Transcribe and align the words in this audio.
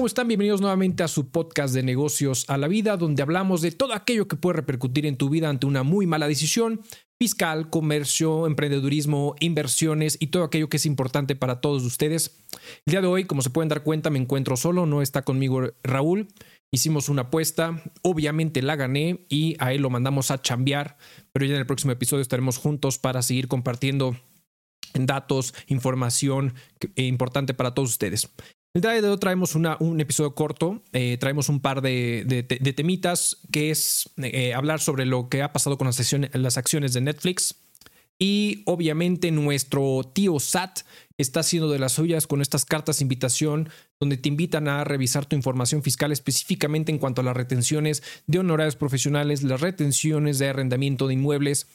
¿cómo 0.00 0.06
están? 0.06 0.28
Bienvenidos 0.28 0.62
nuevamente 0.62 1.02
a 1.02 1.08
su 1.08 1.28
podcast 1.28 1.74
de 1.74 1.82
negocios 1.82 2.46
a 2.48 2.56
la 2.56 2.68
vida, 2.68 2.96
donde 2.96 3.20
hablamos 3.20 3.60
de 3.60 3.70
todo 3.70 3.92
aquello 3.92 4.28
que 4.28 4.36
puede 4.36 4.56
repercutir 4.56 5.04
en 5.04 5.18
tu 5.18 5.28
vida 5.28 5.50
ante 5.50 5.66
una 5.66 5.82
muy 5.82 6.06
mala 6.06 6.26
decisión 6.26 6.80
fiscal, 7.20 7.68
comercio, 7.68 8.46
emprendedurismo, 8.46 9.34
inversiones 9.40 10.16
y 10.18 10.28
todo 10.28 10.44
aquello 10.44 10.70
que 10.70 10.78
es 10.78 10.86
importante 10.86 11.36
para 11.36 11.60
todos 11.60 11.84
ustedes. 11.84 12.34
El 12.86 12.92
día 12.92 13.02
de 13.02 13.08
hoy, 13.08 13.24
como 13.26 13.42
se 13.42 13.50
pueden 13.50 13.68
dar 13.68 13.82
cuenta, 13.82 14.08
me 14.08 14.18
encuentro 14.18 14.56
solo, 14.56 14.86
no 14.86 15.02
está 15.02 15.20
conmigo 15.20 15.70
Raúl. 15.82 16.28
Hicimos 16.72 17.10
una 17.10 17.22
apuesta, 17.24 17.82
obviamente 18.00 18.62
la 18.62 18.76
gané 18.76 19.26
y 19.28 19.54
a 19.58 19.74
él 19.74 19.82
lo 19.82 19.90
mandamos 19.90 20.30
a 20.30 20.40
chambear, 20.40 20.96
pero 21.30 21.44
ya 21.44 21.52
en 21.52 21.60
el 21.60 21.66
próximo 21.66 21.92
episodio 21.92 22.22
estaremos 22.22 22.56
juntos 22.56 22.96
para 22.96 23.20
seguir 23.20 23.48
compartiendo 23.48 24.16
datos, 24.94 25.52
información 25.66 26.54
importante 26.96 27.52
para 27.52 27.74
todos 27.74 27.90
ustedes. 27.90 28.30
El 28.72 28.82
día 28.82 29.02
de 29.02 29.08
hoy 29.08 29.18
traemos 29.18 29.56
un 29.56 30.00
episodio 30.00 30.36
corto, 30.36 30.80
eh, 30.92 31.16
traemos 31.18 31.48
un 31.48 31.58
par 31.58 31.82
de, 31.82 32.44
temitas, 32.76 33.38
que 33.50 33.72
es 33.72 34.10
eh, 34.18 34.54
hablar 34.54 34.78
sobre 34.78 35.06
lo 35.06 35.28
que 35.28 35.42
ha 35.42 35.52
pasado 35.52 35.76
con 35.76 35.88
las, 35.88 36.56
acciones 36.56 36.92
de 36.92 37.00
Netflix. 37.00 37.56
Y 38.16 38.62
obviamente 38.66 39.32
nuestro 39.32 40.02
tío 40.12 40.38
Sat 40.38 40.82
está 41.18 41.40
haciendo 41.40 41.68
de 41.68 41.80
las 41.80 41.92
suyas 41.92 42.28
con 42.28 42.42
estas 42.42 42.64
cartas 42.64 42.98
de 42.98 43.06
invitación 43.06 43.70
donde 43.98 44.18
te 44.18 44.28
invitan 44.28 44.68
a 44.68 44.84
revisar 44.84 45.26
tu 45.26 45.34
información 45.34 45.82
fiscal 45.82 46.12
específicamente 46.12 46.92
en 46.92 46.98
cuanto 46.98 47.22
a 47.22 47.24
las 47.24 47.36
retenciones 47.36 48.04
de 48.28 48.38
honorarios 48.38 48.76
profesionales, 48.76 49.42
las 49.42 49.62
retenciones 49.62 50.38
de 50.38 50.48
arrendamiento 50.48 51.08
de 51.08 51.14
inmuebles 51.14 51.66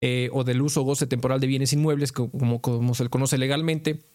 eh, 0.00 0.28
o 0.32 0.44
del 0.44 0.62
uso 0.62 0.82
o 0.82 0.84
goce 0.84 1.08
temporal 1.08 1.40
de 1.40 1.48
bienes 1.48 1.72
inmuebles, 1.72 2.12
como, 2.12 2.60
como 2.60 2.94
se 2.94 3.02
le 3.02 3.10
conoce 3.10 3.38
legalmente 3.38 4.13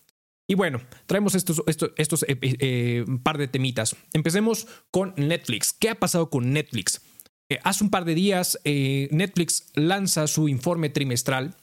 y 0.50 0.56
bueno, 0.56 0.82
traemos 1.06 1.36
estos, 1.36 1.62
estos, 1.68 1.92
estos 1.96 2.24
eh, 2.24 2.36
eh, 2.42 3.06
par 3.22 3.38
de 3.38 3.48
temitas. 3.48 3.96
Empecemos 4.14 4.66
con 4.90 5.14
Netflix. 5.16 5.74
¿Qué 5.74 5.90
ha 5.90 5.96
pasado 5.96 6.32
con 6.32 6.52
Netflix? 6.52 7.02
Eh, 7.50 7.60
hace 7.64 7.84
un 7.84 7.92
par 7.92 8.04
de 8.04 8.16
días 8.16 8.58
Netflix 8.66 9.70
lanza 9.76 10.26
su 10.26 10.50
informe 10.50 10.90
trimestral 10.90 11.56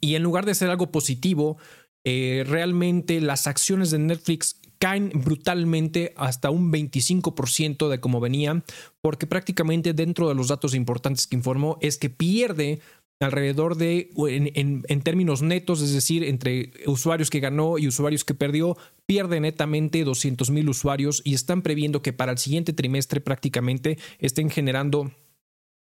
y 0.00 0.14
en 0.14 0.22
lugar 0.22 0.46
de 0.46 0.54
ser 0.54 0.70
algo 0.70 0.92
positivo, 0.92 1.58
realmente 2.04 3.20
las 3.20 3.48
acciones 3.48 3.90
de 3.90 3.98
Netflix 3.98 4.60
caen 4.78 5.10
brutalmente 5.12 6.14
hasta 6.16 6.50
un 6.50 6.72
25% 6.72 7.88
de 7.88 7.98
como 7.98 8.20
venían, 8.20 8.62
porque 9.00 9.26
prácticamente 9.26 9.94
dentro 9.94 10.28
de 10.28 10.36
los 10.36 10.46
datos 10.48 10.74
importantes 10.74 11.26
que 11.26 11.34
informó 11.34 11.76
es 11.80 11.98
que 11.98 12.10
pierde 12.10 12.80
alrededor 13.20 13.76
de, 13.76 14.10
en, 14.28 15.00
términos 15.02 15.42
netos, 15.42 15.80
es 15.80 15.92
decir, 15.92 16.22
entre 16.24 16.72
usuarios 16.86 17.30
que 17.30 17.40
ganó 17.40 17.78
y 17.78 17.88
usuarios 17.88 18.24
que 18.24 18.34
perdió, 18.34 18.76
pierde 19.06 19.40
netamente 19.40 20.04
200 20.04 20.50
mil 20.50 20.68
usuarios 20.68 21.22
y 21.24 21.34
están 21.34 21.62
previendo 21.62 22.02
que 22.02 22.12
para 22.12 22.32
el 22.32 22.38
siguiente 22.38 22.72
trimestre 22.72 23.20
prácticamente 23.20 23.98
estén 24.18 24.50
generando 24.50 25.12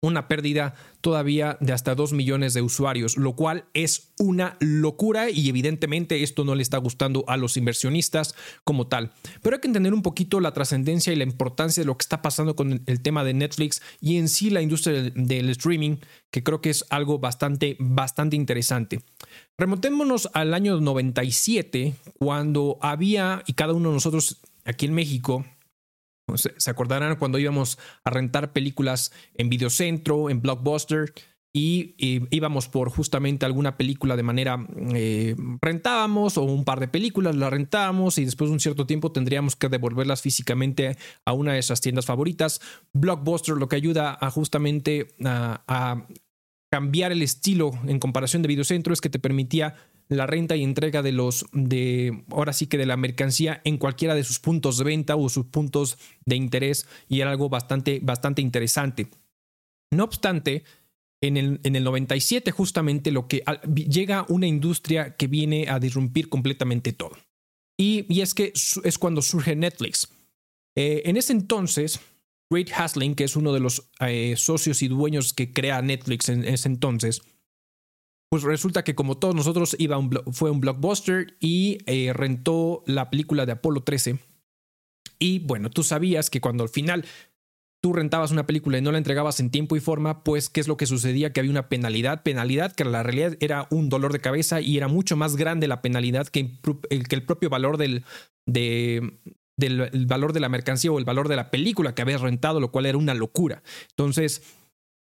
una 0.07 0.29
pérdida 0.29 0.75
todavía 1.01 1.59
de 1.61 1.73
hasta 1.73 1.95
2 1.95 2.13
millones 2.13 2.55
de 2.55 2.63
usuarios, 2.63 3.17
lo 3.17 3.35
cual 3.35 3.65
es 3.75 4.13
una 4.19 4.57
locura 4.61 5.31
y 5.31 5.49
evidentemente 5.49 6.23
esto 6.23 6.45
no 6.45 6.55
le 6.55 6.63
está 6.63 6.79
gustando 6.79 7.25
a 7.29 7.37
los 7.37 7.57
inversionistas 7.57 8.35
como 8.65 8.87
tal. 8.87 9.13
Pero 9.43 9.57
hay 9.57 9.61
que 9.61 9.69
entender 9.69 9.93
un 9.93 10.03
poquito 10.03 10.41
la 10.41 10.53
trascendencia 10.53 11.13
y 11.13 11.17
la 11.17 11.25
importancia 11.25 11.83
de 11.83 11.87
lo 11.87 11.97
que 11.97 12.03
está 12.03 12.23
pasando 12.23 12.57
con 12.57 12.83
el 12.87 13.03
tema 13.03 13.25
de 13.25 13.35
Netflix 13.35 13.83
y 14.01 14.17
en 14.17 14.29
sí 14.29 14.51
la 14.51 14.63
industria 14.63 15.11
del, 15.15 15.51
streaming, 15.51 15.97
que 16.31 16.43
creo 16.43 16.61
que 16.61 16.71
es 16.71 16.85
algo 16.91 17.19
bastante, 17.19 17.77
bastante 17.79 18.37
interesante. 18.37 19.01
Remontémonos 19.59 20.31
al 20.33 20.55
año 20.55 20.81
97, 20.81 21.95
cuando 22.19 22.79
había, 22.81 23.43
y 23.47 23.53
cada 23.53 23.73
uno 23.73 23.91
de 23.91 23.95
nosotros 23.95 24.41
aquí 24.65 24.87
en 24.87 24.95
México, 24.95 25.45
se 26.35 26.71
acordarán 26.71 27.17
cuando 27.17 27.39
íbamos 27.39 27.79
a 28.05 28.11
rentar 28.11 28.53
películas 28.53 29.13
en 29.35 29.49
Videocentro, 29.49 30.31
en 30.31 30.41
Blockbuster, 30.41 31.13
y, 31.57 31.95
íbamos 32.35 32.69
por 32.69 32.91
justamente 32.91 33.47
alguna 33.47 33.77
película 33.77 34.17
de 34.17 34.25
manera 34.25 34.67
eh, 34.93 35.37
rentábamos 35.63 36.37
o 36.37 36.43
un 36.43 36.65
par 36.65 36.81
de 36.81 36.89
películas 36.89 37.37
las 37.37 37.49
rentábamos 37.49 38.19
y 38.19 38.25
después 38.25 38.51
de 38.51 38.55
un 38.55 38.61
cierto 38.61 38.87
tiempo 38.87 39.13
tendríamos 39.13 39.55
que 39.55 39.69
devolverlas 39.69 40.21
físicamente 40.21 40.97
a 41.25 41.33
una 41.33 41.53
de 41.53 41.61
esas 41.61 41.81
tiendas 41.81 42.07
favoritas. 42.07 42.61
Blockbuster 42.93 43.55
lo 43.55 43.69
que 43.69 43.77
ayuda 43.77 44.19
a 44.21 44.31
justamente 44.31 45.15
a 45.25 46.09
cambiar 46.73 47.13
el 47.13 47.23
estilo 47.23 47.71
en 47.87 48.01
comparación 48.01 48.43
de 48.43 48.49
Videocentro 48.49 48.93
es 48.93 49.01
que 49.01 49.09
te 49.09 49.21
permitía 49.21 49.77
la 50.09 50.27
renta 50.27 50.57
y 50.57 50.63
entrega 50.63 51.03
de 51.03 51.13
los 51.13 51.47
de 51.53 52.25
ahora 52.31 52.53
sí 52.53 52.67
que 52.67 52.79
de 52.79 52.87
la 52.87 52.97
mercancía 52.97 53.61
en 53.65 53.79
cualquiera 53.79 54.15
de 54.15 54.25
sus 54.25 54.39
puntos 54.39 54.79
de 54.79 54.85
venta 54.85 55.17
o 55.17 55.29
sus 55.29 55.47
puntos 55.47 55.99
de 56.25 56.37
interés 56.37 56.87
y 57.09 57.21
era 57.21 57.31
algo 57.31 57.49
bastante 57.49 58.01
bastante 58.03 58.43
interesante. 58.43 59.09
No 59.91 60.05
obstante, 60.05 60.65
en 61.21 61.37
el, 61.37 61.61
en 61.63 61.77
el 61.77 61.85
97 61.85 62.51
justamente 62.51 63.11
lo 63.11 63.29
que 63.29 63.43
llega 63.75 64.27
una 64.29 64.47
industria 64.47 65.17
que 65.17 65.27
viene 65.27 65.69
a 65.69 65.79
disrumpir 65.79 66.29
completamente 66.29 66.93
todo. 66.93 67.17
Y, 67.79 68.07
y 68.13 68.21
es 68.21 68.35
que 68.35 68.53
es 68.53 68.99
cuando 68.99 69.23
surge 69.23 69.57
Netflix. 69.57 70.09
Eh, 70.77 71.03
en 71.07 71.17
ese 71.17 71.33
entonces, 71.33 72.01
Reed 72.51 72.69
Hasling, 72.73 73.15
que 73.15 73.25
es 73.25 73.37
uno 73.37 73.53
de 73.53 73.61
los 73.61 73.89
eh, 74.01 74.35
socios 74.37 74.83
y 74.83 74.89
dueños 74.89 75.33
que 75.33 75.53
crea 75.53 75.83
Netflix 75.83 76.29
en 76.29 76.45
ese 76.45 76.69
entonces, 76.69 77.23
pues 78.35 78.43
resulta 78.43 78.83
que 78.83 78.97
como 78.97 79.17
todos 79.17 79.33
nosotros 79.33 79.77
iba 79.79 79.97
un 79.97 80.11
fue 80.33 80.51
un 80.51 80.59
blockbuster 80.59 81.37
y 81.39 81.79
eh, 81.87 82.13
rentó 82.13 82.83
la 82.85 83.09
película 83.09 83.47
de 83.47 83.53
Apolo 83.53 83.85
13. 83.85 84.19
Y 85.21 85.39
bueno, 85.39 85.71
tú 85.71 85.85
sabías 85.85 86.31
que 86.31 86.41
cuando 86.41 86.65
al 86.65 86.69
final 86.69 87.05
tú 87.81 87.93
rentabas 87.93 88.33
una 88.33 88.45
película 88.45 88.77
y 88.77 88.81
no 88.83 88.91
la 88.91 88.99
entregabas 88.99 89.39
en 89.39 89.51
tiempo 89.51 89.77
y 89.77 89.81
forma, 89.81 90.25
pues 90.25 90.49
qué 90.49 90.59
es 90.59 90.67
lo 90.67 90.77
que 90.77 90.87
sucedía, 90.87 91.33
que 91.33 91.39
había 91.39 91.53
una 91.53 91.69
penalidad, 91.69 92.25
penalidad 92.25 92.73
que 92.73 92.83
en 92.83 92.91
la 92.91 93.05
realidad 93.05 93.37
era 93.39 93.69
un 93.71 93.89
dolor 93.89 94.13
de 94.13 94.19
cabeza 94.19 94.61
y 94.61 94.77
era 94.79 94.89
mucho 94.89 95.17
más 95.17 95.37
grande 95.37 95.69
la 95.69 95.81
penalidad 95.81 96.27
que 96.27 96.59
el, 96.91 97.23
propio 97.23 97.51
valor 97.51 97.77
del, 97.77 98.03
del 98.47 99.21
valor 100.09 100.33
de 100.33 100.41
la 100.41 100.49
mercancía 100.49 100.91
o 100.91 100.99
el 100.99 101.05
valor 101.05 101.29
de 101.29 101.37
la 101.37 101.53
película 101.53 101.95
que 101.95 102.03
habías 102.03 102.21
rentado, 102.21 102.59
lo 102.59 102.73
cual 102.73 102.87
era 102.87 102.99
una 102.99 103.15
locura. 103.15 103.63
Entonces, 103.91 104.43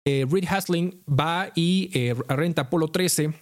eh, 0.05 0.27
Reed 0.31 0.45
Hasling 0.49 1.03
va 1.09 1.51
y 1.55 1.91
eh, 1.95 2.15
renta 2.29 2.63
Apolo 2.63 2.89
13, 2.89 3.33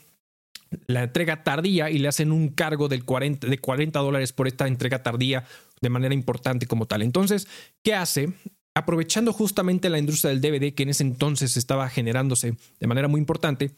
la 0.86 1.04
entrega 1.04 1.42
tardía 1.42 1.90
y 1.90 1.98
le 1.98 2.08
hacen 2.08 2.32
un 2.32 2.48
cargo 2.48 2.88
del 2.88 3.04
40, 3.04 3.46
de 3.46 3.58
40 3.58 3.98
dólares 3.98 4.32
por 4.32 4.46
esta 4.46 4.66
entrega 4.66 5.02
tardía 5.02 5.44
de 5.80 5.90
manera 5.90 6.14
importante 6.14 6.66
como 6.66 6.86
tal. 6.86 7.02
Entonces, 7.02 7.48
¿qué 7.82 7.94
hace? 7.94 8.32
Aprovechando 8.74 9.32
justamente 9.32 9.90
la 9.90 9.98
industria 9.98 10.30
del 10.30 10.40
DVD 10.40 10.72
que 10.72 10.84
en 10.84 10.90
ese 10.90 11.02
entonces 11.02 11.56
estaba 11.56 11.88
generándose 11.88 12.54
de 12.78 12.86
manera 12.86 13.08
muy 13.08 13.18
importante, 13.18 13.72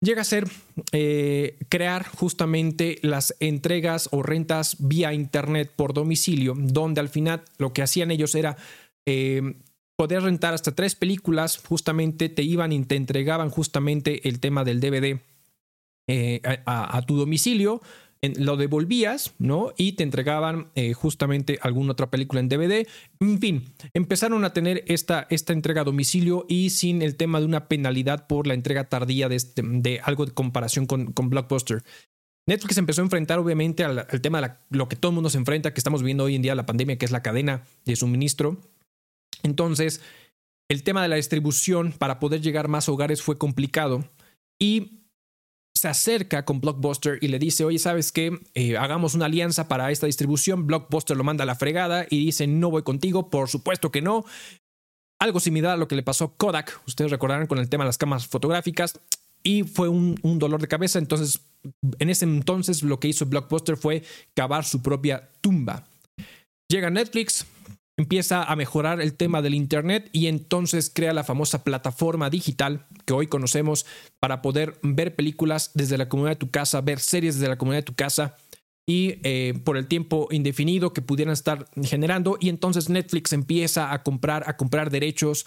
llega 0.00 0.22
a 0.22 0.24
ser 0.24 0.48
eh, 0.92 1.58
crear 1.68 2.06
justamente 2.06 2.98
las 3.02 3.36
entregas 3.38 4.08
o 4.12 4.22
rentas 4.22 4.76
vía 4.80 5.12
internet 5.12 5.72
por 5.76 5.92
domicilio, 5.92 6.54
donde 6.56 7.00
al 7.00 7.10
final 7.10 7.44
lo 7.58 7.72
que 7.72 7.82
hacían 7.82 8.10
ellos 8.10 8.34
era 8.34 8.56
poder 9.98 10.22
rentar 10.22 10.54
hasta 10.54 10.76
tres 10.76 10.94
películas, 10.94 11.58
justamente 11.58 12.28
te 12.28 12.44
iban 12.44 12.70
y 12.70 12.84
te 12.84 12.94
entregaban 12.94 13.50
justamente 13.50 14.28
el 14.28 14.38
tema 14.38 14.62
del 14.62 14.80
DVD 14.80 15.18
eh, 16.06 16.40
a, 16.66 17.02
tu 17.02 17.16
domicilio, 17.16 17.82
lo 18.22 18.56
devolvías, 18.56 19.34
¿no? 19.38 19.72
Y 19.76 19.92
te 19.92 20.04
entregaban 20.04 20.68
eh, 20.76 20.92
justamente 20.92 21.58
alguna 21.62 21.92
otra 21.92 22.10
película 22.10 22.38
en 22.38 22.48
DVD. 22.48 22.86
En 23.18 23.40
fin, 23.40 23.64
empezaron 23.92 24.44
a 24.44 24.52
tener 24.52 24.84
esta, 24.86 25.26
esta 25.30 25.52
entrega 25.52 25.80
a 25.80 25.84
domicilio 25.84 26.46
y 26.48 26.70
sin 26.70 27.02
el 27.02 27.16
tema 27.16 27.40
de 27.40 27.46
una 27.46 27.66
penalidad 27.66 28.28
por 28.28 28.46
la 28.46 28.54
entrega 28.54 28.88
tardía 28.88 29.28
de, 29.28 29.34
este, 29.34 29.62
de 29.64 30.00
algo 30.04 30.26
de 30.26 30.32
comparación 30.32 30.86
con, 30.86 31.12
con 31.12 31.28
Blockbuster. 31.28 31.82
Netflix 32.46 32.78
empezó 32.78 33.02
a 33.02 33.04
enfrentar 33.04 33.40
obviamente 33.40 33.82
al, 33.82 34.06
tema 34.22 34.40
de 34.40 34.52
lo 34.70 34.88
que 34.88 34.94
todo 34.94 35.10
el 35.10 35.16
mundo 35.16 35.28
se 35.28 35.38
enfrenta, 35.38 35.74
que 35.74 35.80
estamos 35.80 36.04
viendo 36.04 36.22
hoy 36.22 36.36
en 36.36 36.42
día, 36.42 36.54
la 36.54 36.66
pandemia, 36.66 36.96
que 36.96 37.04
es 37.04 37.10
la 37.10 37.20
cadena 37.20 37.64
de 37.84 37.96
suministro. 37.96 38.58
Entonces, 39.42 40.00
el 40.70 40.82
tema 40.82 41.02
de 41.02 41.08
la 41.08 41.16
distribución 41.16 41.92
para 41.92 42.18
poder 42.18 42.40
llegar 42.40 42.66
a 42.66 42.68
más 42.68 42.88
hogares 42.88 43.22
fue 43.22 43.38
complicado 43.38 44.04
y 44.60 45.04
se 45.74 45.88
acerca 45.88 46.44
con 46.44 46.60
Blockbuster 46.60 47.18
y 47.20 47.28
le 47.28 47.38
dice, 47.38 47.64
oye, 47.64 47.78
¿sabes 47.78 48.10
qué? 48.10 48.38
Eh, 48.54 48.76
hagamos 48.76 49.14
una 49.14 49.26
alianza 49.26 49.68
para 49.68 49.90
esta 49.92 50.06
distribución. 50.06 50.66
Blockbuster 50.66 51.16
lo 51.16 51.24
manda 51.24 51.44
a 51.44 51.46
la 51.46 51.54
fregada 51.54 52.06
y 52.10 52.26
dice, 52.26 52.46
no 52.46 52.70
voy 52.70 52.82
contigo, 52.82 53.30
por 53.30 53.48
supuesto 53.48 53.92
que 53.92 54.02
no. 54.02 54.24
Algo 55.20 55.40
similar 55.40 55.72
a 55.72 55.76
lo 55.76 55.88
que 55.88 55.96
le 55.96 56.02
pasó 56.02 56.24
a 56.24 56.36
Kodak, 56.36 56.80
ustedes 56.86 57.10
recordarán 57.10 57.46
con 57.46 57.58
el 57.58 57.68
tema 57.68 57.84
de 57.84 57.88
las 57.88 57.98
cámaras 57.98 58.26
fotográficas, 58.26 59.00
y 59.42 59.62
fue 59.62 59.88
un, 59.88 60.18
un 60.22 60.38
dolor 60.38 60.60
de 60.60 60.68
cabeza. 60.68 60.98
Entonces, 60.98 61.40
en 61.98 62.10
ese 62.10 62.24
entonces 62.24 62.82
lo 62.82 62.98
que 63.00 63.08
hizo 63.08 63.26
Blockbuster 63.26 63.76
fue 63.76 64.02
cavar 64.34 64.64
su 64.64 64.82
propia 64.82 65.30
tumba. 65.40 65.86
Llega 66.68 66.90
Netflix, 66.90 67.46
empieza 67.98 68.44
a 68.44 68.56
mejorar 68.56 69.00
el 69.00 69.14
tema 69.14 69.42
del 69.42 69.54
Internet 69.54 70.08
y 70.12 70.28
entonces 70.28 70.90
crea 70.94 71.12
la 71.12 71.24
famosa 71.24 71.64
plataforma 71.64 72.30
digital 72.30 72.86
que 73.04 73.12
hoy 73.12 73.26
conocemos 73.26 73.84
para 74.20 74.40
poder 74.40 74.78
ver 74.82 75.16
películas 75.16 75.72
desde 75.74 75.98
la 75.98 76.08
comunidad 76.08 76.36
de 76.36 76.46
tu 76.46 76.50
casa, 76.50 76.80
ver 76.80 77.00
series 77.00 77.34
desde 77.34 77.48
la 77.48 77.58
comunidad 77.58 77.82
de 77.82 77.86
tu 77.86 77.94
casa. 77.94 78.36
y 78.88 79.18
eh, 79.22 79.60
por 79.64 79.76
el 79.76 79.86
tiempo 79.86 80.28
indefinido 80.30 80.94
que 80.94 81.02
pudieran 81.02 81.34
estar 81.34 81.68
generando 81.82 82.38
y 82.40 82.48
entonces 82.48 82.88
Netflix 82.88 83.34
empieza 83.34 83.92
a 83.92 84.02
comprar 84.02 84.44
a 84.46 84.56
comprar 84.56 84.90
derechos 84.90 85.44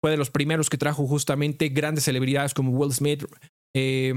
fue 0.00 0.12
de 0.12 0.16
los 0.16 0.30
primeros 0.30 0.70
que 0.70 0.78
trajo 0.78 1.06
justamente 1.06 1.68
grandes 1.68 2.04
celebridades 2.04 2.54
como 2.54 2.70
Will 2.70 2.94
Smith 2.94 3.26
eh, 3.76 4.14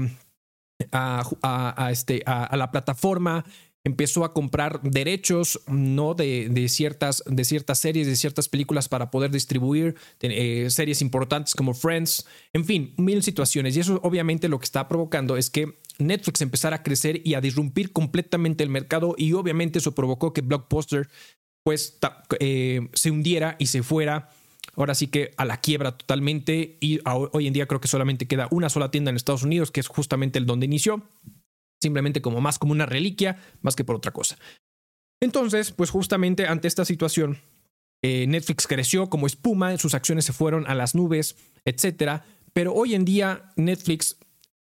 a, 0.90 1.88
este, 1.90 2.22
a, 2.26 2.56
la 2.56 2.70
plataforma 2.70 3.44
empezó 3.84 4.24
a 4.24 4.32
comprar 4.32 4.80
derechos 4.82 5.60
no 5.66 6.14
de, 6.14 6.48
de, 6.48 6.68
ciertas, 6.68 7.22
de 7.26 7.44
ciertas 7.44 7.78
series, 7.80 8.06
de 8.06 8.16
ciertas 8.16 8.48
películas 8.48 8.88
para 8.88 9.10
poder 9.10 9.30
distribuir 9.30 9.96
eh, 10.20 10.68
series 10.70 11.02
importantes 11.02 11.54
como 11.54 11.74
Friends, 11.74 12.26
en 12.52 12.64
fin, 12.64 12.94
mil 12.96 13.22
situaciones. 13.22 13.76
Y 13.76 13.80
eso 13.80 14.00
obviamente 14.02 14.48
lo 14.48 14.58
que 14.58 14.64
está 14.64 14.86
provocando 14.86 15.36
es 15.36 15.50
que 15.50 15.76
Netflix 15.98 16.42
empezara 16.42 16.76
a 16.76 16.82
crecer 16.82 17.20
y 17.24 17.34
a 17.34 17.40
disrumpir 17.40 17.92
completamente 17.92 18.62
el 18.62 18.70
mercado 18.70 19.14
y 19.18 19.32
obviamente 19.32 19.78
eso 19.78 19.94
provocó 19.94 20.32
que 20.32 20.42
Blockbuster 20.42 21.08
pues 21.64 21.98
eh, 22.40 22.88
se 22.92 23.10
hundiera 23.10 23.56
y 23.58 23.66
se 23.66 23.82
fuera 23.82 24.30
ahora 24.74 24.94
sí 24.94 25.08
que 25.08 25.32
a 25.36 25.44
la 25.44 25.60
quiebra 25.60 25.96
totalmente. 25.96 26.76
Y 26.80 27.00
hoy 27.04 27.46
en 27.46 27.52
día 27.52 27.66
creo 27.66 27.80
que 27.80 27.88
solamente 27.88 28.26
queda 28.26 28.48
una 28.50 28.68
sola 28.68 28.90
tienda 28.90 29.10
en 29.10 29.16
Estados 29.16 29.42
Unidos 29.42 29.70
que 29.70 29.80
es 29.80 29.88
justamente 29.88 30.38
el 30.38 30.46
donde 30.46 30.66
inició 30.66 31.02
simplemente 31.82 32.22
como 32.22 32.40
más 32.40 32.58
como 32.58 32.72
una 32.72 32.86
reliquia, 32.86 33.36
más 33.60 33.76
que 33.76 33.84
por 33.84 33.96
otra 33.96 34.12
cosa. 34.12 34.38
Entonces, 35.20 35.72
pues 35.72 35.90
justamente 35.90 36.46
ante 36.46 36.68
esta 36.68 36.84
situación, 36.84 37.38
eh, 38.02 38.26
Netflix 38.26 38.66
creció 38.66 39.10
como 39.10 39.26
espuma, 39.26 39.76
sus 39.78 39.94
acciones 39.94 40.24
se 40.24 40.32
fueron 40.32 40.66
a 40.66 40.74
las 40.74 40.94
nubes, 40.94 41.36
etcétera. 41.64 42.24
Pero 42.52 42.72
hoy 42.72 42.94
en 42.94 43.04
día 43.04 43.52
Netflix 43.56 44.16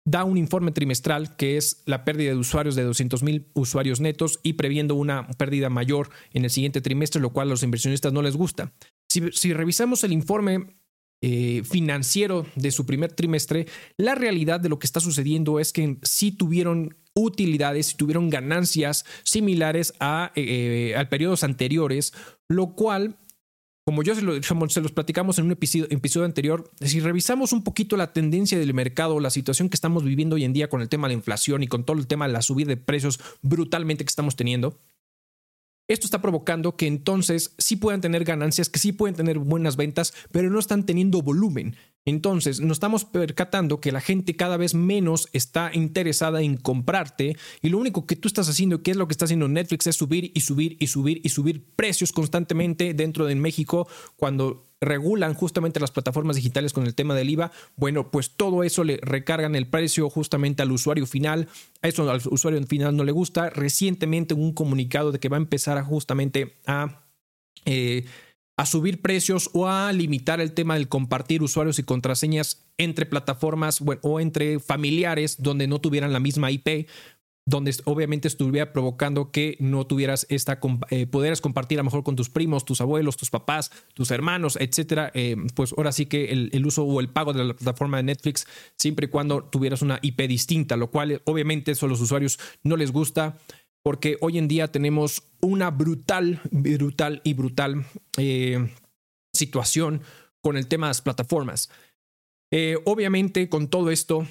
da 0.06 0.24
un 0.24 0.38
informe 0.38 0.72
trimestral 0.72 1.36
que 1.36 1.58
es 1.58 1.84
la 1.86 2.04
pérdida 2.04 2.31
de 2.31 2.38
usuarios 2.38 2.75
de 2.75 2.84
200 2.84 3.22
mil 3.24 3.48
usuarios 3.54 4.00
netos 4.00 4.40
y 4.42 4.54
previendo 4.54 4.96
una 4.96 5.28
pérdida 5.28 5.69
mayor 5.69 6.10
en 6.34 6.44
el 6.44 6.50
siguiente 6.50 6.81
trimestre, 6.81 7.22
lo 7.22 7.31
cual 7.31 7.48
a 7.48 7.52
los 7.52 7.63
inversionistas 7.63 8.12
no 8.12 8.22
les 8.22 8.36
gusta. 8.36 8.74
Si, 9.10 9.31
si 9.31 9.54
revisamos 9.54 10.04
el 10.04 10.12
informe 10.12 10.75
eh, 11.24 11.62
financiero 11.63 12.48
de 12.56 12.72
su 12.72 12.88
primer 12.88 13.13
trimestre, 13.13 13.68
la 13.96 14.16
realidad 14.16 14.60
de 14.60 14.69
lo 14.69 14.80
que 14.80 14.88
está 14.88 15.00
sucediendo 15.00 15.60
es 15.60 15.72
que 15.72 15.98
sí 16.02 16.31
tuvieron 16.31 16.98
utilidades, 17.13 17.94
y 17.94 17.98
tuvieron 17.98 18.30
ganancias 18.30 19.06
similares 19.24 19.94
a, 20.00 20.31
eh, 20.36 20.96
a 20.98 21.10
periodos 21.10 21.44
anteriores, 21.44 22.13
lo 22.48 22.75
cual 22.75 23.18
como 23.84 24.04
yo 24.04 24.13
se, 24.13 24.22
lo, 24.22 24.34
los 24.36 24.92
platicamos 24.92 25.40
en 25.40 25.46
un 25.46 25.52
episodio, 25.52 25.88
episodio, 25.90 26.25
anterior, 26.25 26.72
si 26.81 27.00
revisamos 27.00 27.52
un 27.52 27.63
poquito 27.63 27.98
la 27.98 28.13
tendencia 28.13 28.60
del 28.60 28.74
mercado, 28.75 29.19
la 29.19 29.31
situación 29.31 29.69
que 29.69 29.75
estamos 29.75 30.04
viviendo 30.04 30.36
hoy 30.36 30.44
en 30.44 30.54
día 30.54 30.69
con 30.69 30.81
el 30.81 30.90
tema 30.90 31.08
de 31.08 31.16
la 31.16 31.18
inflación 31.18 31.63
y 31.63 31.68
con 31.68 31.84
todo 31.84 31.98
el 31.98 32.06
tema 32.06 32.28
de 32.28 32.34
la 32.34 32.44
subida 32.44 32.68
de 32.68 32.78
precios 32.78 33.19
brutalmente 33.42 34.06
que 34.06 34.10
estamos 34.10 34.36
teniendo, 34.36 34.80
esto 35.94 36.08
está 36.08 36.22
provocando 36.22 36.76
que 36.76 36.88
entonces 36.88 37.56
sí 37.58 37.76
puedan 37.76 38.02
tener 38.02 38.24
ganancias, 38.24 38.70
que 38.70 38.80
sí 38.80 38.92
pueden 38.92 39.16
tener 39.16 39.40
buenas 39.40 39.76
ventas, 39.76 40.14
pero 40.32 40.50
no 40.50 40.60
están 40.60 40.86
teniendo 40.86 41.22
volumen. 41.22 41.76
Entonces 42.06 42.62
nos 42.62 42.78
estamos 42.78 43.06
percatando 43.06 43.80
que 43.80 43.92
la 43.92 44.02
gente 44.02 44.36
cada 44.36 44.58
vez 44.58 44.74
menos 44.74 45.30
está 45.34 45.70
interesada 45.74 46.42
en 46.42 46.58
comprarte 46.58 47.38
y 47.62 47.70
lo 47.70 47.78
único 47.78 48.08
que 48.08 48.16
tú 48.16 48.28
estás 48.28 48.50
haciendo, 48.50 48.82
que 48.82 48.92
es 48.92 48.98
lo 48.98 49.08
que 49.08 49.14
está 49.14 49.26
haciendo 49.26 49.48
Netflix, 49.48 49.86
es 49.88 49.98
subir 49.98 50.32
y 50.34 50.42
subir 50.42 50.78
y 50.80 50.88
subir 50.88 51.22
y 51.24 51.30
subir 51.30 51.64
precios 51.76 52.12
constantemente 52.12 52.94
dentro 52.94 53.26
de 53.26 53.36
México 53.36 53.88
cuando 54.16 54.71
regulan 54.81 55.36
justamente 55.36 55.80
las 55.80 55.92
plataformas 55.92 56.36
digitales 56.36 56.74
con 56.74 56.86
el 56.86 56.95
tema 56.95 57.16
del 57.16 57.30
IVA, 57.30 57.51
bueno, 57.75 58.12
pues 58.12 58.31
todo 58.31 58.63
eso 58.63 58.83
le 58.83 58.98
recargan 59.01 59.56
el 59.56 59.68
precio 59.68 60.10
justamente 60.10 60.63
al 60.63 60.72
usuario 60.72 61.06
final. 61.06 61.48
A 61.81 61.88
eso 61.88 62.10
al 62.10 62.22
usuario 62.30 62.62
final 62.66 62.98
no 62.98 63.04
le 63.04 63.12
gusta. 63.12 63.50
Recientemente 63.50 64.33
un 64.33 64.54
comunicado 64.54 65.12
de 65.12 65.19
que 65.19 65.30
va 65.30 65.38
a 65.38 65.42
empezar 65.42 65.78
a 65.78 65.83
justamente 65.83 66.57
a... 66.66 67.06
Eh, 67.66 68.06
a 68.57 68.66
subir 68.68 69.01
precios 69.01 69.50
o 69.54 69.68
a 69.68 69.92
limitar 69.92 70.39
el 70.39 70.51
tema 70.51 70.75
del 70.75 70.88
compartir 70.88 71.42
usuarios 71.42 71.80
y 71.80 71.84
contraseñas 71.84 72.68
entre 72.77 73.07
plataformas 73.07 73.81
o 74.01 74.19
entre 74.19 74.60
familiares 74.60 75.42
donde 75.42 75.66
no 75.66 75.80
tuvieran 75.80 76.13
la 76.13 76.19
misma 76.19 76.51
IP, 76.51 76.88
donde 77.46 77.76
obviamente 77.86 78.28
estuviera 78.28 78.72
provocando 78.72 79.32
que 79.32 79.58
no 79.60 79.88
tuvieras 79.88 80.28
esta, 80.30 80.60
eh, 80.90 81.08
pudieras 81.08 81.42
compartir 81.42 81.80
a 81.80 81.82
lo 81.82 81.86
mejor 81.86 82.04
con 82.04 82.16
tus 82.16 82.30
primos, 82.30 82.66
tus 82.66 82.82
abuelos, 82.82 83.18
tus 83.18 83.32
papás, 83.32 83.72
tus 83.94 84.12
hermanos, 84.12 84.58
etcétera. 84.60 85.12
Eh, 85.16 85.36
pues 85.56 85.74
ahora 85.76 85.92
sí 85.92 86.06
que 86.06 86.32
el, 86.32 86.66
uso 86.66 86.84
o 86.84 87.00
el 87.00 87.10
pago 87.10 87.34
de 87.34 87.44
la 87.44 87.54
plataforma 87.56 87.98
de 87.98 88.04
Netflix, 88.04 88.46
siempre 88.78 89.08
y 89.08 89.10
cuando 89.10 89.44
tuvieras 89.44 89.82
una 89.82 90.00
IP 90.02 90.22
distinta, 90.28 90.78
lo 90.78 90.92
cual 90.92 91.22
obviamente 91.26 91.72
a 91.72 91.86
los 91.88 92.02
usuarios 92.02 92.40
no 92.64 92.78
les 92.78 92.92
gusta 92.92 93.38
porque 93.84 94.18
hoy 94.22 94.38
en 94.38 94.48
día 94.48 94.72
tenemos 94.72 95.24
una 95.42 95.72
brutal, 95.72 96.40
brutal 96.52 97.22
y 97.24 97.34
brutal 97.34 97.86
eh, 98.18 98.70
situación 99.34 100.04
con 100.42 100.58
el 100.58 100.68
tema 100.68 100.88
de 100.88 100.92
las 100.92 101.02
plataformas. 101.02 101.70
obviamente 102.86 103.50
con 103.50 103.70
todo 103.70 103.90
esto 103.90 104.28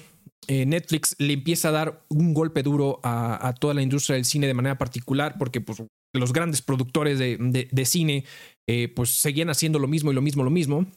eh, 0.47 0.65
Netflix 0.65 1.15
le 1.19 1.33
empieza 1.33 1.69
a 1.69 1.71
dar 1.71 2.05
un 2.09 2.33
golpe 2.33 2.63
duro 2.63 2.99
a, 3.03 3.53
toda 3.59 3.73
la 3.73 3.81
industria 3.81 4.15
del 4.15 4.25
cine 4.25 4.47
de 4.47 4.53
manera 4.53 4.77
particular, 4.77 5.35
porque 5.37 5.61
pues, 5.61 5.83
los 6.13 6.33
grandes 6.33 6.61
productores 6.61 7.19
de, 7.19 7.85
cine 7.85 8.25
eh, 8.67 8.91
pues 8.95 9.21
seguían 9.21 9.49
haciendo 9.49 9.77
lo 9.79 9.87
mismo 9.87 10.11
y 10.11 10.15
lo 10.15 10.21
mismo, 10.21 10.43
lo 10.43 10.49
mismo. 10.49 10.87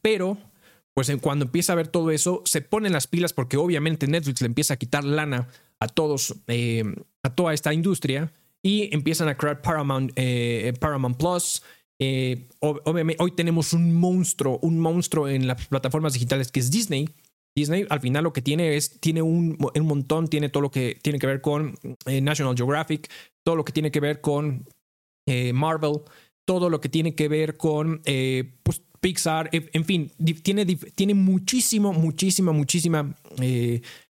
Pero, 0.00 0.38
pues 0.94 1.12
cuando 1.20 1.44
empieza 1.44 1.74
a 1.74 1.76
ver 1.76 1.88
todo 1.88 2.10
eso, 2.10 2.42
se 2.46 2.62
ponen 2.62 2.92
las 2.92 3.06
pilas 3.06 3.32
porque 3.32 3.58
obviamente 3.58 4.06
Netflix 4.06 4.40
le 4.40 4.46
empieza 4.46 4.74
a 4.74 4.78
quitar 4.78 5.04
lana 5.04 5.48
a 5.78 5.88
todos, 5.88 6.34
eh, 6.46 6.82
a 7.22 7.34
toda 7.34 7.52
esta 7.52 7.74
industria 7.74 8.32
y 8.62 8.92
empiezan 8.94 9.28
a 9.28 9.36
crear 9.36 9.60
Paramount, 9.60 10.12
Plus. 11.18 11.62
hoy 12.60 13.30
tenemos 13.36 13.74
un 13.74 13.94
monstruo, 13.94 14.58
un 14.62 14.80
monstruo 14.80 15.28
en 15.28 15.46
las 15.46 15.66
plataformas 15.66 16.14
digitales 16.14 16.50
que 16.50 16.60
es 16.60 16.70
Disney 16.70 17.10
Disney 17.56 17.86
al 17.88 18.00
final 18.00 18.22
lo 18.22 18.32
que 18.34 18.42
tiene 18.42 18.76
es, 18.76 19.00
tiene 19.00 19.22
un, 19.22 19.56
un 19.74 19.86
montón, 19.86 20.28
tiene 20.28 20.50
todo 20.50 20.60
lo 20.60 20.70
que 20.70 20.98
tiene 21.02 21.18
que 21.18 21.26
ver 21.26 21.40
con 21.40 21.74
eh, 22.04 22.20
National 22.20 22.54
Geographic, 22.54 23.10
todo 23.42 23.56
lo 23.56 23.64
que 23.64 23.72
tiene 23.72 23.90
que 23.90 23.98
ver 23.98 24.20
con 24.20 24.68
eh, 25.26 25.54
Marvel, 25.54 26.02
todo 26.44 26.68
lo 26.68 26.80
que 26.82 26.90
tiene 26.90 27.14
que 27.14 27.28
ver 27.28 27.56
con 27.56 28.02
eh, 28.04 28.52
pues, 28.62 28.82
Pixar, 29.00 29.48
en 29.52 29.84
fin, 29.84 30.10
tiene, 30.42 30.66
tiene 30.66 31.14
muchísimo, 31.14 31.92
muchísima, 31.92 32.52
muchísima 32.52 33.14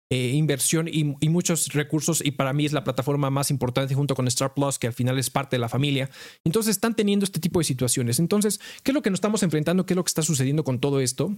inversión 0.09 0.87
y, 0.87 1.15
y, 1.19 1.29
muchos 1.29 1.73
recursos 1.73 2.23
y 2.23 2.31
para 2.31 2.53
mí 2.53 2.65
es 2.65 2.71
la 2.71 2.85
plataforma 2.85 3.29
más 3.29 3.51
importante 3.51 3.95
junto 3.95 4.15
con 4.15 4.27
Star 4.27 4.53
Plus, 4.53 4.79
que 4.79 4.87
al 4.87 4.93
final 4.93 5.19
es 5.19 5.29
parte 5.29 5.57
de 5.57 5.59
la 5.59 5.67
familia. 5.67 6.09
Entonces 6.45 6.71
están 6.71 6.95
teniendo 6.95 7.25
este 7.25 7.41
tipo 7.41 7.59
de 7.59 7.65
situaciones. 7.65 8.19
Entonces, 8.19 8.61
¿qué 8.83 8.91
es 8.91 8.95
lo 8.95 9.01
que 9.01 9.09
nos 9.09 9.17
estamos 9.17 9.43
enfrentando? 9.43 9.85
¿Qué 9.85 9.93
es 9.93 9.97
lo 9.97 10.05
que 10.05 10.09
está 10.09 10.21
sucediendo 10.21 10.63
con 10.63 10.79
todo 10.79 11.01
esto? 11.01 11.35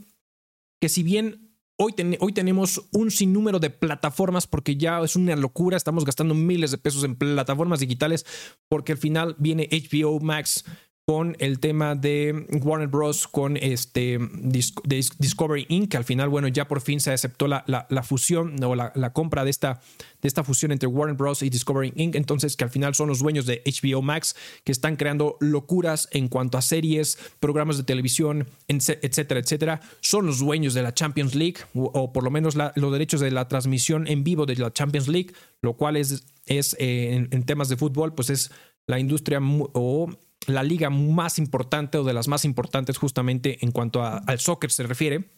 Que 0.79 0.89
si 0.89 1.01
bien 1.01 1.48
Hoy, 1.81 1.93
tenemos 2.33 2.89
un 2.91 3.09
sinnúmero 3.09 3.57
de 3.57 3.69
plataformas 3.69 4.47
porque 4.47 4.75
ya 4.75 4.99
es 4.99 5.15
una 5.15 5.37
locura. 5.37 5.77
Estamos 5.77 6.03
gastando 6.03 6.35
miles 6.35 6.71
de 6.71 6.77
pesos 6.77 7.05
en 7.05 7.15
plataformas 7.15 7.79
digitales 7.79 8.25
porque 8.67 8.91
al 8.91 8.97
final 8.97 9.37
viene 9.39 9.69
HBO 9.71 10.19
Max, 10.19 10.65
con 11.09 11.35
el 11.39 11.59
tema 11.59 11.95
de 11.95 12.45
Warner 12.61 12.87
Bros. 12.87 13.27
con 13.27 13.57
este 13.57 14.19
Discovery 15.17 15.65
Inc., 15.67 15.95
al 15.95 16.03
final, 16.03 16.29
bueno, 16.29 16.47
ya 16.49 16.67
por 16.67 16.81
fin 16.81 16.99
se 16.99 17.11
aceptó 17.11 17.47
la, 17.47 17.65
la, 17.65 18.03
fusión 18.03 18.63
o 18.63 18.75
la, 18.75 18.91
la, 18.93 19.11
compra 19.11 19.43
de 19.43 19.49
esta, 19.49 19.81
de 20.21 20.27
esta 20.27 20.43
fusión 20.43 20.71
entre 20.71 20.85
Warner 20.85 21.17
Bros. 21.17 21.41
y 21.41 21.49
Discovery 21.49 21.93
Inc., 21.95 22.13
entonces 22.13 22.55
que 22.55 22.63
al 22.63 22.69
final 22.69 22.93
son 22.93 23.07
los 23.07 23.17
dueños 23.17 23.47
de 23.47 23.63
HBO 23.65 24.03
Max, 24.03 24.35
que 24.63 24.71
están 24.71 24.97
creando 24.97 25.35
locuras 25.39 26.09
en 26.11 26.27
cuanto 26.27 26.59
a 26.59 26.61
series, 26.61 27.17
programas 27.39 27.77
de 27.77 27.85
televisión, 27.85 28.47
etcétera, 28.67 29.39
etcétera. 29.39 29.81
Son 30.01 30.27
los 30.27 30.37
dueños 30.37 30.75
de 30.75 30.83
la 30.83 30.93
Champions 30.93 31.33
League, 31.33 31.57
o, 31.73 32.13
por 32.13 32.23
lo 32.23 32.29
menos 32.29 32.55
los 32.75 32.91
derechos 32.91 33.19
de 33.19 33.31
la 33.31 33.47
transmisión 33.47 34.05
en 34.05 34.23
vivo 34.23 34.45
de 34.45 34.57
la 34.57 34.71
Champions 34.71 35.07
League, 35.07 35.33
lo 35.63 35.75
cual 35.75 35.97
es, 35.97 36.23
es 36.45 36.75
eh, 36.77 37.15
en, 37.15 37.29
en 37.31 37.43
temas 37.47 37.67
de 37.67 37.77
fútbol, 37.77 38.13
pues 38.13 38.29
es 38.29 38.51
la 38.85 38.99
industria 38.99 39.39
o 39.73 40.09
la 40.47 40.63
liga 40.63 40.89
más 40.89 41.37
importante 41.37 41.97
o 41.97 42.03
de 42.03 42.13
las 42.13 42.27
más 42.27 42.45
importantes 42.45 42.97
justamente 42.97 43.57
en 43.61 43.71
cuanto 43.71 44.03
al 44.03 44.39
soccer 44.39 44.71
se 44.71 44.83
refiere. 44.83 45.31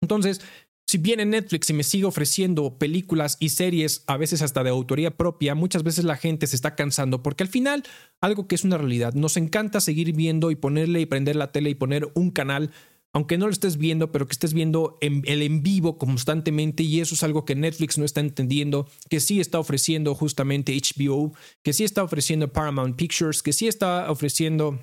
Entonces, 0.00 0.40
si 0.86 0.96
viene 0.96 1.26
Netflix 1.26 1.68
y 1.68 1.74
me 1.74 1.82
sigue 1.82 2.06
ofreciendo 2.06 2.78
películas 2.78 3.36
y 3.40 3.50
series, 3.50 4.04
a 4.06 4.16
veces 4.16 4.40
hasta 4.40 4.64
de 4.64 4.70
autoría 4.70 5.16
propia, 5.16 5.54
muchas 5.54 5.82
veces 5.82 6.04
la 6.04 6.16
gente 6.16 6.46
se 6.46 6.56
está 6.56 6.76
cansando 6.76 7.22
porque 7.22 7.44
al 7.44 7.50
final, 7.50 7.82
algo 8.22 8.48
que 8.48 8.54
es 8.54 8.64
una 8.64 8.78
realidad, 8.78 9.12
nos 9.12 9.36
encanta 9.36 9.82
seguir 9.82 10.14
viendo 10.14 10.50
y 10.50 10.56
ponerle 10.56 11.00
y 11.00 11.06
prender 11.06 11.36
la 11.36 11.52
tele 11.52 11.68
y 11.68 11.74
poner 11.74 12.10
un 12.14 12.30
canal 12.30 12.70
aunque 13.12 13.38
no 13.38 13.46
lo 13.46 13.52
estés 13.52 13.78
viendo, 13.78 14.12
pero 14.12 14.26
que 14.26 14.32
estés 14.32 14.52
viendo 14.52 14.98
el 15.00 15.42
en 15.42 15.62
vivo 15.62 15.98
constantemente 15.98 16.82
y 16.82 17.00
eso 17.00 17.14
es 17.14 17.22
algo 17.22 17.44
que 17.44 17.54
Netflix 17.54 17.98
no 17.98 18.04
está 18.04 18.20
entendiendo, 18.20 18.88
que 19.08 19.20
sí 19.20 19.40
está 19.40 19.58
ofreciendo 19.58 20.14
justamente 20.14 20.76
HBO, 20.76 21.32
que 21.62 21.72
sí 21.72 21.84
está 21.84 22.02
ofreciendo 22.02 22.52
Paramount 22.52 22.96
Pictures, 22.96 23.42
que 23.42 23.52
sí 23.52 23.66
está 23.66 24.10
ofreciendo 24.10 24.78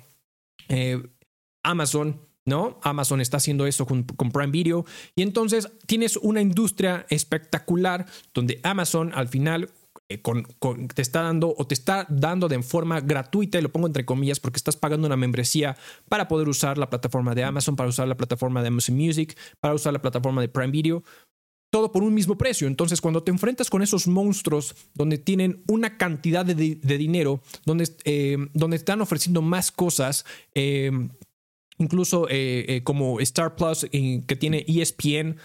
eh, 0.68 1.02
Amazon, 1.62 2.20
¿no? 2.44 2.80
Amazon 2.82 3.20
está 3.20 3.36
haciendo 3.38 3.66
eso 3.66 3.86
con, 3.86 4.04
con, 4.04 4.30
Prime 4.30 4.52
Video 4.52 4.84
y 5.14 5.22
entonces 5.22 5.68
tienes 5.86 6.16
una 6.16 6.40
industria 6.40 7.06
espectacular 7.10 8.06
donde 8.34 8.60
Amazon 8.62 9.12
al 9.14 9.28
final 9.28 9.70
eh, 10.08 10.22
con, 10.22 10.44
te 10.94 11.02
está 11.02 11.22
dando 11.22 11.52
o 11.58 11.66
te 11.66 11.74
está 11.74 12.06
dando 12.08 12.46
de 12.46 12.62
forma 12.62 13.00
gratuita, 13.00 13.58
y 13.58 13.62
lo 13.62 13.72
pongo 13.72 13.88
entre 13.88 14.04
comillas 14.04 14.38
porque 14.38 14.56
estás 14.56 14.76
pagando 14.76 15.08
una 15.08 15.16
membresía 15.16 15.76
para 16.08 16.28
poder 16.28 16.48
usar 16.48 16.78
la 16.78 16.88
plataforma 16.88 17.34
de 17.34 17.42
Amazon, 17.42 17.74
para 17.74 17.88
usar 17.88 18.06
la 18.06 18.16
plataforma 18.16 18.62
de 18.62 18.68
Amazon 18.68 18.96
Music, 18.96 19.36
para 19.58 19.74
usar 19.74 19.92
la 19.92 20.00
plataforma 20.00 20.40
de 20.40 20.48
Prime 20.48 20.70
Video, 20.70 21.02
todo 21.72 21.90
por 21.90 22.04
un 22.04 22.14
mismo 22.14 22.38
precio. 22.38 22.68
Entonces, 22.68 23.00
cuando 23.00 23.24
te 23.24 23.32
enfrentas 23.32 23.68
con 23.68 23.82
esos 23.82 24.06
monstruos 24.06 24.76
donde 24.94 25.18
tienen 25.18 25.64
una 25.66 25.98
cantidad 25.98 26.46
de, 26.46 26.54
dinero, 26.54 27.42
donde, 27.64 27.90
eh, 28.04 28.38
donde 28.54 28.76
están 28.76 29.00
ofreciendo 29.00 29.42
más 29.42 29.72
cosas, 29.72 30.24
eh, 30.54 30.92
incluso 31.78 32.28
como 32.84 33.18
Star 33.18 33.56
Plus, 33.56 33.84
que 33.90 34.36
tiene 34.38 34.64
ESPN, 34.68 35.36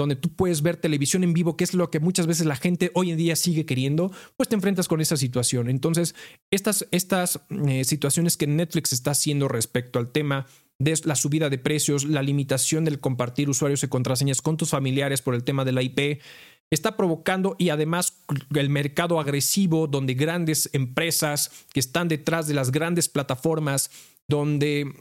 donde 0.00 0.16
tú 0.16 0.34
puedes 0.34 0.62
ver 0.62 0.78
televisión 0.78 1.24
en 1.24 1.34
vivo, 1.34 1.58
que 1.58 1.64
es 1.64 1.74
lo 1.74 1.90
que 1.90 2.00
muchas 2.00 2.26
veces 2.26 2.46
la 2.46 2.56
gente 2.56 2.90
hoy 2.94 3.10
en 3.10 3.18
día 3.18 3.36
sigue 3.36 3.66
queriendo, 3.66 4.10
pues 4.38 4.48
te 4.48 4.54
enfrentas 4.54 4.88
con 4.88 5.02
esa 5.02 5.18
situación. 5.18 5.68
Entonces, 5.68 6.14
estas, 6.50 6.86
estas 6.90 7.40
eh, 7.68 7.84
situaciones 7.84 8.38
que 8.38 8.46
Netflix 8.46 8.94
está 8.94 9.10
haciendo 9.10 9.46
respecto 9.46 9.98
al 9.98 10.10
tema 10.10 10.46
de 10.78 10.98
la 11.04 11.16
subida 11.16 11.50
de 11.50 11.58
precios, 11.58 12.04
la 12.04 12.22
limitación 12.22 12.86
del 12.86 12.98
compartir 12.98 13.50
usuarios 13.50 13.82
y 13.82 13.88
contraseñas 13.88 14.40
con 14.40 14.56
tus 14.56 14.70
familiares 14.70 15.20
por 15.20 15.34
el 15.34 15.44
tema 15.44 15.66
de 15.66 15.72
la 15.72 15.82
IP, 15.82 16.22
está 16.70 16.96
provocando 16.96 17.56
y 17.58 17.68
además 17.68 18.22
el 18.54 18.70
mercado 18.70 19.20
agresivo 19.20 19.86
donde 19.86 20.14
grandes 20.14 20.70
empresas 20.72 21.50
que 21.74 21.80
están 21.80 22.08
detrás 22.08 22.46
de 22.46 22.54
las 22.54 22.70
grandes 22.70 23.10
plataformas, 23.10 23.90
donde 24.26 24.94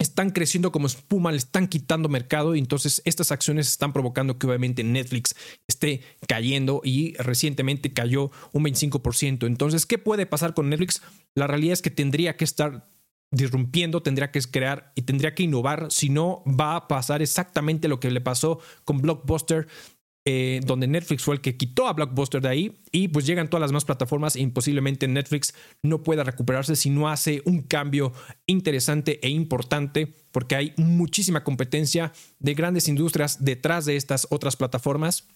están 0.00 0.30
creciendo 0.30 0.72
como 0.72 0.86
espuma, 0.86 1.30
le 1.30 1.36
están 1.36 1.68
quitando 1.68 2.08
mercado 2.08 2.56
y 2.56 2.58
entonces 2.58 3.02
estas 3.04 3.30
acciones 3.32 3.68
están 3.68 3.92
provocando 3.92 4.38
que 4.38 4.46
obviamente 4.46 4.82
Netflix 4.82 5.36
esté 5.68 6.00
cayendo 6.26 6.80
y 6.82 7.14
recientemente 7.18 7.92
cayó 7.92 8.30
un 8.52 8.64
25%. 8.64 9.46
Entonces, 9.46 9.84
¿qué 9.84 9.98
puede 9.98 10.24
pasar 10.24 10.54
con 10.54 10.70
Netflix? 10.70 11.02
La 11.34 11.46
realidad 11.46 11.74
es 11.74 11.82
que 11.82 11.90
tendría 11.90 12.36
que 12.38 12.44
estar 12.44 12.88
disrumpiendo, 13.30 14.02
tendría 14.02 14.30
que 14.32 14.40
crear 14.40 14.90
y 14.96 15.02
tendría 15.02 15.34
que 15.34 15.42
innovar, 15.42 15.92
si 15.92 16.08
no 16.08 16.42
va 16.46 16.76
a 16.76 16.88
pasar 16.88 17.20
exactamente 17.20 17.86
lo 17.86 18.00
que 18.00 18.10
le 18.10 18.22
pasó 18.22 18.58
con 18.84 19.02
Blockbuster 19.02 19.68
eh, 20.32 20.60
donde 20.64 20.86
Netflix 20.86 21.24
fue 21.24 21.34
el 21.34 21.40
que 21.40 21.56
quitó 21.56 21.88
a 21.88 21.92
Blockbuster 21.92 22.40
de 22.40 22.48
ahí 22.48 22.80
y 22.92 23.08
pues 23.08 23.26
llegan 23.26 23.50
todas 23.50 23.62
las 23.62 23.72
más 23.72 23.84
plataformas 23.84 24.36
y 24.36 24.46
posiblemente 24.46 25.08
Netflix 25.08 25.54
no 25.82 26.04
pueda 26.04 26.22
recuperarse 26.22 26.76
si 26.76 26.88
no 26.88 27.08
hace 27.08 27.42
un 27.46 27.62
cambio 27.62 28.12
interesante 28.46 29.18
e 29.26 29.28
importante 29.28 30.14
porque 30.30 30.54
hay 30.54 30.72
muchísima 30.76 31.42
competencia 31.42 32.12
de 32.38 32.54
grandes 32.54 32.86
industrias 32.86 33.44
detrás 33.44 33.86
de 33.86 33.96
estas 33.96 34.28
otras 34.30 34.54
plataformas. 34.54 35.26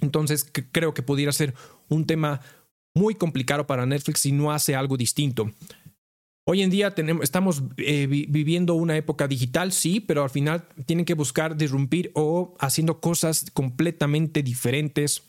Entonces 0.00 0.48
creo 0.70 0.94
que 0.94 1.02
pudiera 1.02 1.32
ser 1.32 1.52
un 1.88 2.06
tema 2.06 2.40
muy 2.94 3.16
complicado 3.16 3.66
para 3.66 3.84
Netflix 3.84 4.20
si 4.20 4.30
no 4.30 4.52
hace 4.52 4.76
algo 4.76 4.96
distinto. 4.96 5.50
Hoy 6.52 6.62
en 6.62 6.70
día 6.70 6.90
tenemos, 6.90 7.22
estamos 7.22 7.62
eh, 7.76 8.08
viviendo 8.08 8.74
una 8.74 8.96
época 8.96 9.28
digital, 9.28 9.70
sí, 9.70 10.00
pero 10.00 10.24
al 10.24 10.30
final 10.30 10.64
tienen 10.84 11.04
que 11.04 11.14
buscar 11.14 11.56
disrumpir 11.56 12.10
o 12.14 12.56
haciendo 12.58 12.98
cosas 13.00 13.52
completamente 13.52 14.42
diferentes 14.42 15.22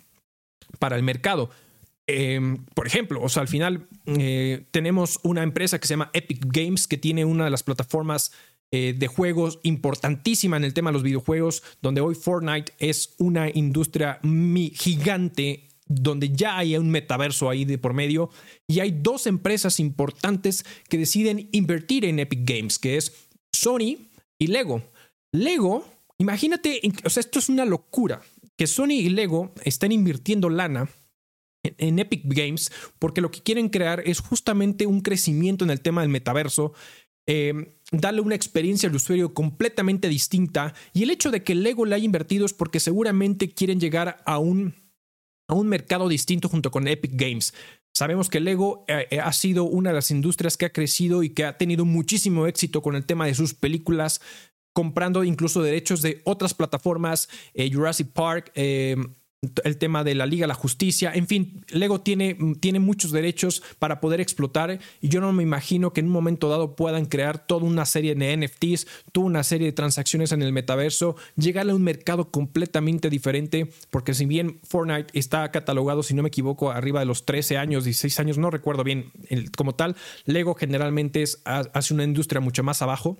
para 0.79 0.95
el 0.95 1.03
mercado. 1.03 1.51
Em, 2.07 2.65
por 2.73 2.87
ejemplo, 2.87 3.21
o 3.21 3.29
sea, 3.29 3.43
al 3.43 3.47
final 3.47 3.87
eh, 4.07 4.65
tenemos 4.71 5.19
una 5.21 5.43
empresa 5.43 5.77
que 5.77 5.85
se 5.85 5.93
llama 5.93 6.09
Epic 6.13 6.43
Games, 6.43 6.87
que 6.87 6.97
tiene 6.97 7.23
una 7.23 7.43
de 7.43 7.51
las 7.51 7.61
plataformas 7.61 8.31
eh, 8.71 8.95
de 8.97 9.05
juegos 9.05 9.59
importantísima 9.61 10.57
en 10.57 10.63
el 10.63 10.73
tema 10.73 10.89
de 10.89 10.93
los 10.93 11.03
videojuegos, 11.03 11.61
donde 11.83 12.01
hoy 12.01 12.15
Fortnite 12.15 12.73
es 12.79 13.13
una 13.19 13.47
industria 13.47 14.19
gigante 14.73 15.67
donde 15.93 16.31
ya 16.31 16.57
hay 16.57 16.77
un 16.77 16.89
metaverso 16.89 17.49
ahí 17.49 17.65
de 17.65 17.77
por 17.77 17.93
medio 17.93 18.29
y 18.67 18.79
hay 18.79 18.91
dos 18.91 19.27
empresas 19.27 19.79
importantes 19.79 20.65
que 20.89 20.97
deciden 20.97 21.49
invertir 21.51 22.05
en 22.05 22.19
Epic 22.19 22.41
Games, 22.43 22.79
que 22.79 22.97
es 22.97 23.27
Sony 23.53 23.97
y 24.39 24.47
Lego. 24.47 24.83
Lego, 25.31 25.85
imagínate, 26.17 26.81
o 27.03 27.09
sea, 27.09 27.21
esto 27.21 27.39
es 27.39 27.49
una 27.49 27.65
locura, 27.65 28.21
que 28.57 28.67
Sony 28.67 28.91
y 28.91 29.09
Lego 29.09 29.53
están 29.63 29.91
invirtiendo 29.91 30.49
lana 30.49 30.89
en, 31.63 31.99
Epic 31.99 32.23
Games 32.25 32.71
porque 32.99 33.21
lo 33.21 33.31
que 33.31 33.41
quieren 33.41 33.69
crear 33.69 34.03
es 34.05 34.19
justamente 34.19 34.85
un 34.85 35.01
crecimiento 35.01 35.63
en 35.63 35.71
el 35.71 35.81
tema 35.81 36.01
del 36.01 36.09
metaverso. 36.09 36.73
Eh, 37.27 37.75
darle 37.91 38.21
una 38.21 38.35
experiencia 38.35 38.89
al 38.89 38.95
usuario 38.95 39.33
completamente 39.33 40.09
distinta 40.09 40.73
y 40.93 41.03
el 41.03 41.11
hecho 41.11 41.29
de 41.29 41.43
que 41.43 41.55
Lego 41.55 41.85
le 41.85 41.95
haya 41.95 42.05
invertido 42.05 42.45
es 42.45 42.53
porque 42.53 42.79
seguramente 42.79 43.53
quieren 43.53 43.79
llegar 43.79 44.21
a 44.25 44.39
un 44.39 44.73
a 45.51 45.55
un 45.55 45.67
mercado 45.67 46.07
distinto 46.07 46.47
junto 46.47 46.71
con 46.71 46.87
Epic 46.87 47.11
Games. 47.13 47.53
Sabemos 47.93 48.29
que 48.29 48.39
Lego 48.39 48.85
eh, 48.87 49.07
eh, 49.11 49.19
ha 49.19 49.33
sido 49.33 49.65
una 49.65 49.89
de 49.89 49.95
las 49.95 50.09
industrias 50.09 50.55
que 50.55 50.65
ha 50.65 50.71
crecido 50.71 51.23
y 51.23 51.31
que 51.31 51.43
ha 51.43 51.57
tenido 51.57 51.83
muchísimo 51.83 52.47
éxito 52.47 52.81
con 52.81 52.95
el 52.95 53.05
tema 53.05 53.25
de 53.25 53.35
sus 53.35 53.53
películas, 53.53 54.21
comprando 54.71 55.25
incluso 55.25 55.61
derechos 55.61 56.01
de 56.01 56.21
otras 56.23 56.53
plataformas, 56.53 57.27
eh, 57.53 57.69
Jurassic 57.71 58.13
Park, 58.13 58.53
el 59.63 59.77
tema 59.77 60.03
de 60.03 60.13
la 60.13 60.27
Liga, 60.27 60.45
la 60.45 60.53
justicia, 60.53 61.11
en 61.15 61.25
fin, 61.25 61.65
Lego 61.69 61.99
tiene, 61.99 62.37
tiene 62.59 62.79
muchos 62.79 63.11
derechos 63.11 63.63
para 63.79 63.99
poder 63.99 64.21
explotar 64.21 64.79
y 65.01 65.09
yo 65.09 65.19
no 65.19 65.33
me 65.33 65.41
imagino 65.41 65.93
que 65.93 66.01
en 66.01 66.05
un 66.05 66.11
momento 66.11 66.47
dado 66.47 66.75
puedan 66.75 67.07
crear 67.07 67.47
toda 67.47 67.65
una 67.65 67.87
serie 67.87 68.13
de 68.13 68.37
NFTs, 68.37 68.85
toda 69.11 69.25
una 69.25 69.41
serie 69.43 69.65
de 69.65 69.73
transacciones 69.73 70.31
en 70.31 70.43
el 70.43 70.53
metaverso, 70.53 71.15
llegarle 71.37 71.71
a 71.71 71.75
un 71.75 71.81
mercado 71.81 72.29
completamente 72.29 73.09
diferente, 73.09 73.71
porque 73.89 74.13
si 74.13 74.27
bien 74.27 74.59
Fortnite 74.61 75.17
está 75.17 75.49
catalogado, 75.49 76.03
si 76.03 76.13
no 76.13 76.21
me 76.21 76.27
equivoco, 76.27 76.69
arriba 76.69 76.99
de 76.99 77.07
los 77.07 77.25
13 77.25 77.57
años, 77.57 77.83
16 77.83 78.19
años, 78.19 78.37
no 78.37 78.51
recuerdo 78.51 78.83
bien 78.83 79.11
como 79.57 79.73
tal, 79.73 79.95
Lego 80.25 80.53
generalmente 80.53 81.23
es, 81.23 81.41
hace 81.45 81.95
una 81.95 82.03
industria 82.03 82.41
mucho 82.41 82.61
más 82.61 82.83
abajo 82.83 83.17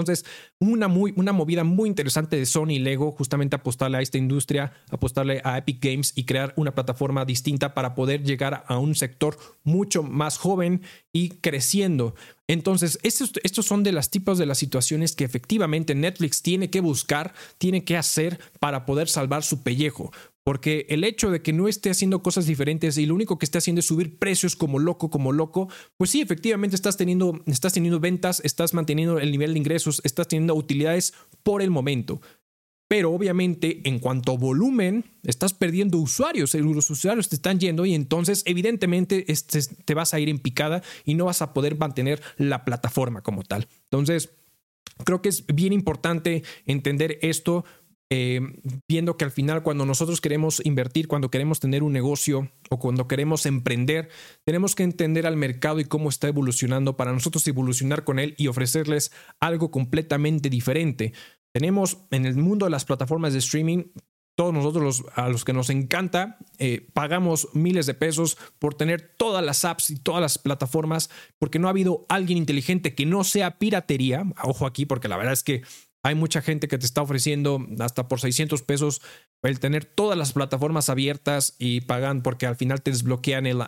entonces, 0.00 0.24
una, 0.58 0.88
muy, 0.88 1.12
una 1.16 1.32
movida 1.32 1.64
muy 1.64 1.88
interesante 1.88 2.36
de 2.36 2.46
Sony 2.46 2.70
y 2.70 2.78
Lego, 2.78 3.12
justamente 3.12 3.56
apostarle 3.56 3.98
a 3.98 4.02
esta 4.02 4.18
industria, 4.18 4.72
apostarle 4.90 5.40
a 5.44 5.58
Epic 5.58 5.82
Games 5.82 6.12
y 6.16 6.24
crear 6.24 6.52
una 6.56 6.74
plataforma 6.74 7.24
distinta 7.24 7.74
para 7.74 7.94
poder 7.94 8.22
llegar 8.22 8.64
a 8.66 8.78
un 8.78 8.94
sector 8.94 9.36
mucho 9.64 10.02
más 10.02 10.38
joven 10.38 10.82
y 11.12 11.30
creciendo. 11.30 12.14
Entonces, 12.46 12.98
estos, 13.02 13.32
estos 13.42 13.66
son 13.66 13.82
de 13.82 13.92
las 13.92 14.10
tipos 14.10 14.38
de 14.38 14.46
las 14.46 14.58
situaciones 14.58 15.14
que 15.14 15.24
efectivamente 15.24 15.94
Netflix 15.94 16.42
tiene 16.42 16.70
que 16.70 16.80
buscar, 16.80 17.34
tiene 17.58 17.84
que 17.84 17.96
hacer 17.96 18.40
para 18.58 18.86
poder 18.86 19.08
salvar 19.08 19.42
su 19.42 19.62
pellejo. 19.62 20.10
Porque 20.48 20.86
el 20.88 21.04
hecho 21.04 21.30
de 21.30 21.42
que 21.42 21.52
no 21.52 21.68
esté 21.68 21.90
haciendo 21.90 22.22
cosas 22.22 22.46
diferentes 22.46 22.96
y 22.96 23.04
lo 23.04 23.14
único 23.14 23.38
que 23.38 23.44
esté 23.44 23.58
haciendo 23.58 23.80
es 23.80 23.84
subir 23.84 24.18
precios 24.18 24.56
como 24.56 24.78
loco, 24.78 25.10
como 25.10 25.30
loco, 25.30 25.68
pues 25.98 26.08
sí, 26.08 26.22
efectivamente 26.22 26.74
estás 26.74 26.96
teniendo, 26.96 27.42
estás 27.44 27.74
teniendo 27.74 28.00
ventas, 28.00 28.40
estás 28.42 28.72
manteniendo 28.72 29.18
el 29.18 29.30
nivel 29.30 29.52
de 29.52 29.58
ingresos, 29.58 30.00
estás 30.04 30.26
teniendo 30.26 30.54
utilidades 30.54 31.12
por 31.42 31.60
el 31.60 31.68
momento. 31.68 32.22
Pero 32.88 33.12
obviamente 33.12 33.86
en 33.86 33.98
cuanto 33.98 34.32
a 34.32 34.38
volumen, 34.38 35.04
estás 35.22 35.52
perdiendo 35.52 35.98
usuarios, 35.98 36.54
los 36.54 36.88
usuarios 36.88 37.28
te 37.28 37.36
están 37.36 37.60
yendo 37.60 37.84
y 37.84 37.92
entonces 37.92 38.42
evidentemente 38.46 39.30
este, 39.30 39.60
te 39.84 39.92
vas 39.92 40.14
a 40.14 40.18
ir 40.18 40.30
en 40.30 40.38
picada 40.38 40.82
y 41.04 41.12
no 41.12 41.26
vas 41.26 41.42
a 41.42 41.52
poder 41.52 41.76
mantener 41.76 42.22
la 42.38 42.64
plataforma 42.64 43.20
como 43.20 43.42
tal. 43.42 43.68
Entonces, 43.82 44.30
creo 45.04 45.20
que 45.20 45.28
es 45.28 45.44
bien 45.46 45.74
importante 45.74 46.42
entender 46.64 47.18
esto 47.20 47.66
eh, 48.10 48.40
viendo 48.88 49.16
que 49.18 49.24
al 49.24 49.30
final 49.30 49.62
cuando 49.62 49.84
nosotros 49.84 50.20
queremos 50.20 50.62
invertir, 50.64 51.08
cuando 51.08 51.30
queremos 51.30 51.60
tener 51.60 51.82
un 51.82 51.92
negocio 51.92 52.50
o 52.70 52.78
cuando 52.78 53.06
queremos 53.06 53.44
emprender, 53.44 54.08
tenemos 54.46 54.74
que 54.74 54.82
entender 54.82 55.26
al 55.26 55.36
mercado 55.36 55.78
y 55.80 55.84
cómo 55.84 56.08
está 56.08 56.28
evolucionando 56.28 56.96
para 56.96 57.12
nosotros 57.12 57.46
evolucionar 57.46 58.04
con 58.04 58.18
él 58.18 58.34
y 58.38 58.46
ofrecerles 58.46 59.12
algo 59.40 59.70
completamente 59.70 60.48
diferente. 60.48 61.12
Tenemos 61.52 61.98
en 62.10 62.24
el 62.24 62.36
mundo 62.36 62.66
de 62.66 62.70
las 62.70 62.86
plataformas 62.86 63.34
de 63.34 63.40
streaming, 63.40 63.84
todos 64.38 64.54
nosotros 64.54 65.04
a 65.16 65.28
los 65.28 65.44
que 65.44 65.52
nos 65.52 65.68
encanta, 65.68 66.38
eh, 66.58 66.88
pagamos 66.94 67.48
miles 67.54 67.86
de 67.86 67.94
pesos 67.94 68.38
por 68.60 68.74
tener 68.74 69.14
todas 69.18 69.44
las 69.44 69.64
apps 69.64 69.90
y 69.90 69.96
todas 69.96 70.20
las 70.20 70.38
plataformas, 70.38 71.10
porque 71.38 71.58
no 71.58 71.66
ha 71.66 71.72
habido 71.72 72.06
alguien 72.08 72.38
inteligente 72.38 72.94
que 72.94 73.04
no 73.04 73.24
sea 73.24 73.58
piratería. 73.58 74.22
Ojo 74.44 74.64
aquí, 74.64 74.86
porque 74.86 75.08
la 75.08 75.16
verdad 75.16 75.32
es 75.32 75.42
que 75.42 75.62
hay 76.08 76.14
mucha 76.14 76.40
gente 76.40 76.68
que 76.68 76.78
te 76.78 76.86
está 76.86 77.02
ofreciendo 77.02 77.66
hasta 77.80 78.08
por 78.08 78.18
600 78.18 78.62
pesos 78.62 79.02
el 79.42 79.60
tener 79.60 79.84
todas 79.84 80.16
las 80.16 80.32
plataformas 80.32 80.88
abiertas 80.88 81.54
y 81.58 81.82
pagan 81.82 82.22
porque 82.22 82.46
al 82.46 82.56
final 82.56 82.82
te 82.82 82.90
desbloquean 82.90 83.46
el, 83.46 83.60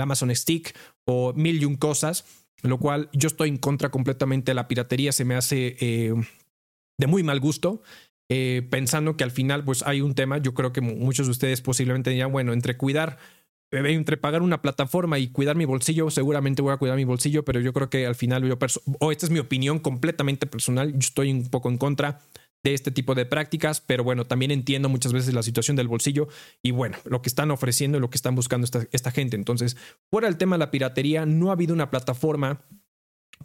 Amazon 0.00 0.34
Stick 0.34 0.74
o 1.04 1.34
mil 1.34 1.60
y 1.60 1.66
un 1.66 1.76
cosas, 1.76 2.24
lo 2.62 2.78
cual 2.78 3.10
yo 3.12 3.26
estoy 3.26 3.50
en 3.50 3.58
contra 3.58 3.90
completamente 3.90 4.50
de 4.50 4.54
la 4.54 4.66
piratería, 4.66 5.12
se 5.12 5.26
me 5.26 5.34
hace 5.34 5.76
eh, 5.78 6.14
de 6.96 7.06
muy 7.06 7.22
mal 7.22 7.38
gusto. 7.38 7.82
Eh, 8.30 8.66
pensando 8.70 9.16
que 9.16 9.24
al 9.24 9.30
final 9.30 9.64
pues 9.64 9.82
hay 9.86 10.02
un 10.02 10.14
tema, 10.14 10.38
yo 10.38 10.52
creo 10.52 10.72
que 10.72 10.82
muchos 10.82 11.26
de 11.26 11.30
ustedes 11.32 11.62
posiblemente 11.62 12.10
dirían, 12.10 12.32
bueno, 12.32 12.52
entre 12.52 12.76
cuidar 12.76 13.18
entre 13.70 14.16
pagar 14.16 14.42
una 14.42 14.62
plataforma 14.62 15.18
y 15.18 15.28
cuidar 15.28 15.56
mi 15.56 15.64
bolsillo, 15.64 16.10
seguramente 16.10 16.62
voy 16.62 16.72
a 16.72 16.78
cuidar 16.78 16.96
mi 16.96 17.04
bolsillo, 17.04 17.44
pero 17.44 17.60
yo 17.60 17.72
creo 17.72 17.90
que 17.90 18.06
al 18.06 18.14
final 18.14 18.46
yo, 18.46 18.58
o 19.00 19.12
esta 19.12 19.26
es 19.26 19.30
mi 19.30 19.38
opinión 19.38 19.78
completamente 19.78 20.46
personal, 20.46 20.92
yo 20.92 20.98
estoy 20.98 21.30
un 21.30 21.48
poco 21.48 21.68
en 21.68 21.78
contra 21.78 22.20
de 22.64 22.74
este 22.74 22.90
tipo 22.90 23.14
de 23.14 23.24
prácticas, 23.24 23.80
pero 23.80 24.02
bueno, 24.02 24.24
también 24.24 24.50
entiendo 24.50 24.88
muchas 24.88 25.12
veces 25.12 25.34
la 25.34 25.42
situación 25.42 25.76
del 25.76 25.88
bolsillo 25.88 26.28
y 26.62 26.72
bueno, 26.72 26.96
lo 27.04 27.22
que 27.22 27.28
están 27.28 27.50
ofreciendo 27.50 27.98
y 27.98 28.00
lo 28.00 28.10
que 28.10 28.16
están 28.16 28.34
buscando 28.34 28.64
esta, 28.64 28.86
esta 28.90 29.10
gente. 29.10 29.36
Entonces, 29.36 29.76
fuera 30.10 30.28
del 30.28 30.38
tema 30.38 30.56
de 30.56 30.60
la 30.60 30.70
piratería, 30.70 31.24
no 31.26 31.50
ha 31.50 31.52
habido 31.52 31.74
una 31.74 31.90
plataforma 31.90 32.64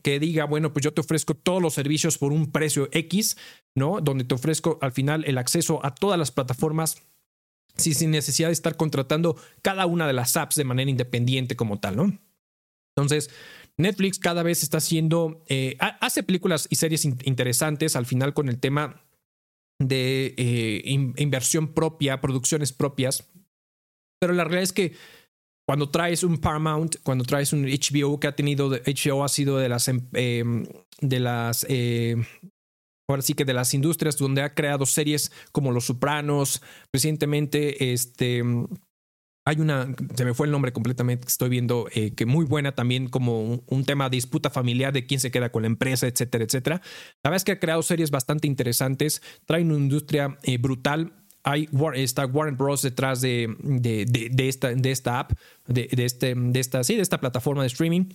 que 0.02 0.20
diga, 0.20 0.46
bueno, 0.46 0.74
pues 0.74 0.84
yo 0.84 0.94
te 0.94 1.02
ofrezco 1.02 1.36
todos 1.36 1.62
los 1.62 1.74
servicios 1.74 2.18
por 2.18 2.32
un 2.32 2.52
precio 2.52 2.90
X, 2.92 3.38
¿no? 3.76 4.02
Donde 4.02 4.24
te 4.24 4.34
ofrezco 4.34 4.80
al 4.82 4.92
final 4.92 5.24
el 5.26 5.38
acceso 5.38 5.86
a 5.86 5.94
todas 5.94 6.18
las 6.18 6.32
plataformas 6.32 7.04
sin 7.76 8.12
necesidad 8.12 8.50
de 8.50 8.54
estar 8.54 8.78
contratando 8.78 9.36
cada 9.62 9.86
una 9.86 10.08
de 10.08 10.14
las 10.14 10.38
apps 10.38 10.56
de 10.56 10.64
manera 10.64 10.90
independiente 10.90 11.56
como 11.56 11.80
tal, 11.80 11.96
¿no? 11.96 12.20
Entonces, 12.96 13.30
Netflix 13.78 14.20
cada 14.20 14.44
vez 14.44 14.62
está 14.62 14.78
haciendo, 14.78 15.44
eh, 15.48 15.78
hace 15.80 16.22
películas 16.22 16.68
y 16.70 16.76
series 16.76 17.06
interesantes 17.06 17.96
al 17.96 18.06
final 18.06 18.34
con 18.34 18.50
el 18.50 18.60
tema 18.60 19.02
de 19.80 20.36
eh, 20.38 20.82
inversión 20.86 21.74
propia, 21.74 22.22
producciones 22.22 22.72
propias, 22.72 23.28
pero 24.20 24.34
la 24.34 24.44
realidad 24.44 24.64
es 24.64 24.74
que 24.74 24.94
cuando 25.66 25.90
traes 25.90 26.24
un 26.24 26.38
Paramount, 26.38 26.98
cuando 27.04 27.24
traes 27.24 27.54
un 27.54 27.66
HBO 27.66 28.20
que 28.20 28.28
ha 28.28 28.36
tenido, 28.36 28.70
HBO 28.70 29.24
ha 29.24 29.30
sido 29.30 29.58
de 29.58 29.70
las, 29.70 29.88
em, 29.88 30.02
em, 30.14 30.66
de 31.02 31.20
las, 31.20 31.66
eh, 31.70 32.16
ahora 33.08 33.22
sí 33.22 33.34
que 33.34 33.46
de 33.46 33.54
las 33.54 33.74
industrias 33.74 34.18
donde 34.18 34.42
ha 34.42 34.54
creado 34.54 34.86
series 34.86 35.32
como 35.52 35.72
Los 35.72 35.86
Sopranos, 35.86 36.62
recientemente, 36.94 37.94
este, 37.94 38.44
hay 39.46 39.60
una, 39.60 39.94
se 40.16 40.26
me 40.26 40.34
fue 40.34 40.48
el 40.48 40.52
nombre 40.52 40.72
completamente, 40.72 41.28
estoy 41.28 41.50
viendo 41.50 41.88
eh, 41.94 42.14
que 42.14 42.26
muy 42.26 42.46
buena 42.46 42.74
también 42.74 43.10
como 43.10 43.62
un, 43.68 43.86
tema 43.86 44.10
de 44.10 44.18
disputa 44.18 44.50
familiar 44.50 44.94
de 44.94 45.06
quién 45.06 45.20
se 45.20 45.32
queda 45.32 45.52
con 45.52 45.64
la 45.64 45.68
empresa, 45.68 46.08
etcétera, 46.08 46.46
etcétera. 46.46 46.82
La 47.24 47.30
verdad 47.30 47.38
es 47.38 47.44
que 47.44 47.52
ha 47.52 47.60
creado 47.60 47.84
series 47.84 48.10
bastante 48.10 48.48
interesantes, 48.48 49.22
trae 49.46 49.64
una 49.64 49.76
industria 49.76 50.38
eh, 50.44 50.58
brutal 50.58 51.14
hay, 51.44 51.68
está 51.96 52.26
Warren 52.26 52.58
Bros. 52.58 52.82
detrás 52.82 53.22
de, 53.22 53.54
de, 53.60 54.48
esta, 54.48 54.74
de 54.74 54.92
esta 54.92 55.20
app, 55.20 55.34
de, 55.68 55.90
este, 55.92 56.36
de, 56.36 56.60
esta, 56.60 56.84
sí, 56.84 56.96
de 56.96 57.02
esta 57.02 57.20
plataforma 57.20 57.64
de 57.64 57.68
streaming. 57.68 58.06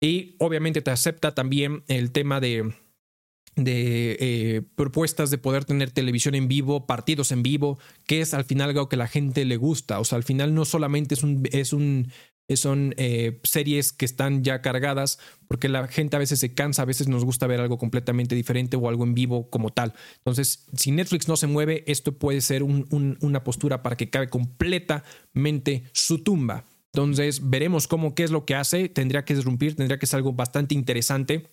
Y 0.00 0.34
obviamente 0.40 0.82
te 0.82 0.90
acepta 0.90 1.34
también 1.34 1.84
el 1.86 2.10
tema 2.10 2.40
de, 2.40 2.74
de 3.56 4.16
eh, 4.20 4.62
propuestas 4.74 5.30
de 5.30 5.38
poder 5.38 5.64
tener 5.64 5.90
televisión 5.90 6.34
en 6.34 6.46
vivo, 6.46 6.86
partidos 6.86 7.32
en 7.32 7.42
vivo, 7.42 7.78
que 8.06 8.20
es 8.20 8.34
al 8.34 8.44
final 8.44 8.70
algo 8.70 8.88
que 8.88 8.96
la 8.96 9.08
gente 9.08 9.44
le 9.44 9.56
gusta. 9.56 9.98
O 9.98 10.04
sea, 10.04 10.16
al 10.16 10.24
final 10.24 10.54
no 10.54 10.64
solamente 10.64 11.14
es 11.14 11.22
un, 11.22 11.48
es 11.50 11.72
un 11.72 12.08
son 12.54 12.94
eh, 12.96 13.40
series 13.42 13.92
que 13.92 14.04
están 14.04 14.44
ya 14.44 14.62
cargadas, 14.62 15.18
porque 15.48 15.68
la 15.68 15.88
gente 15.88 16.14
a 16.14 16.20
veces 16.20 16.38
se 16.38 16.54
cansa, 16.54 16.82
a 16.82 16.84
veces 16.84 17.08
nos 17.08 17.24
gusta 17.24 17.48
ver 17.48 17.60
algo 17.60 17.78
completamente 17.78 18.36
diferente 18.36 18.76
o 18.76 18.88
algo 18.88 19.02
en 19.02 19.14
vivo 19.14 19.50
como 19.50 19.70
tal. 19.70 19.94
Entonces, 20.18 20.66
si 20.76 20.92
Netflix 20.92 21.26
no 21.26 21.36
se 21.36 21.48
mueve, 21.48 21.82
esto 21.88 22.16
puede 22.16 22.40
ser 22.40 22.62
una 22.62 23.42
postura 23.42 23.82
para 23.82 23.96
que 23.96 24.10
cabe 24.10 24.28
completamente 24.28 25.84
su 25.92 26.22
tumba. 26.22 26.64
Entonces, 26.92 27.50
veremos 27.50 27.88
cómo, 27.88 28.14
qué 28.14 28.22
es 28.22 28.30
lo 28.30 28.44
que 28.44 28.54
hace. 28.54 28.88
Tendría 28.88 29.24
que 29.24 29.34
disrumpir, 29.34 29.74
tendría 29.74 29.98
que 29.98 30.06
ser 30.06 30.18
algo 30.18 30.32
bastante 30.32 30.74
interesante. 30.74 31.50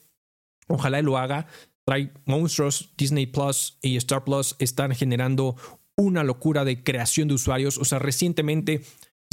Ojalá 0.68 1.02
lo 1.02 1.18
haga. 1.18 1.48
Trae 1.86 2.12
monstruos, 2.26 2.94
Disney 2.98 3.26
Plus 3.26 3.78
y 3.82 3.98
Star 3.98 4.24
Plus 4.24 4.56
están 4.60 4.96
generando 4.96 5.56
una 5.96 6.24
locura 6.24 6.66
de 6.66 6.84
creación 6.84 7.28
de 7.28 7.36
usuarios. 7.36 7.78
O 7.78 7.86
sea, 7.86 8.00
recientemente 8.00 8.82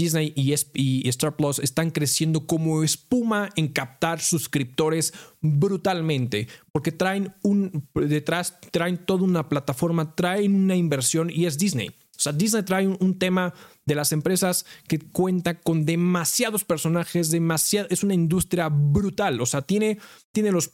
Disney 0.01 0.33
y, 0.35 1.09
Star 1.09 1.37
Plus 1.37 1.59
están 1.59 1.91
creciendo 1.91 2.47
como 2.47 2.83
espuma 2.83 3.51
en 3.57 3.69
captar 3.69 4.21
suscriptores 4.21 5.13
brutalmente, 5.43 6.49
porque 6.73 6.91
traen 6.91 7.35
un 7.43 7.87
detrás, 7.95 8.59
traen 8.71 9.05
toda 9.05 9.25
una 9.25 9.49
plataforma, 9.49 10.15
traen 10.15 10.55
una 10.55 10.75
inversión 10.75 11.31
y 11.31 11.45
es 11.45 11.59
Disney. 11.59 11.91
O 12.21 12.23
sea, 12.23 12.35
Disney 12.35 12.63
trae 12.63 12.87
un, 12.87 13.19
tema 13.19 13.55
de 13.87 13.95
las 13.95 14.13
empresas 14.13 14.67
que 14.87 14.99
cuenta 14.99 15.59
con 15.59 15.87
demasiados 15.87 16.65
personajes, 16.65 17.31
demasiado, 17.31 17.89
es 17.91 18.05
una 18.05 18.13
industria 18.13 18.69
brutal. 18.69 19.41
O 19.41 19.47
sea, 19.47 19.63
tiene, 19.63 19.99
tiene 20.31 20.53
los, 20.53 20.71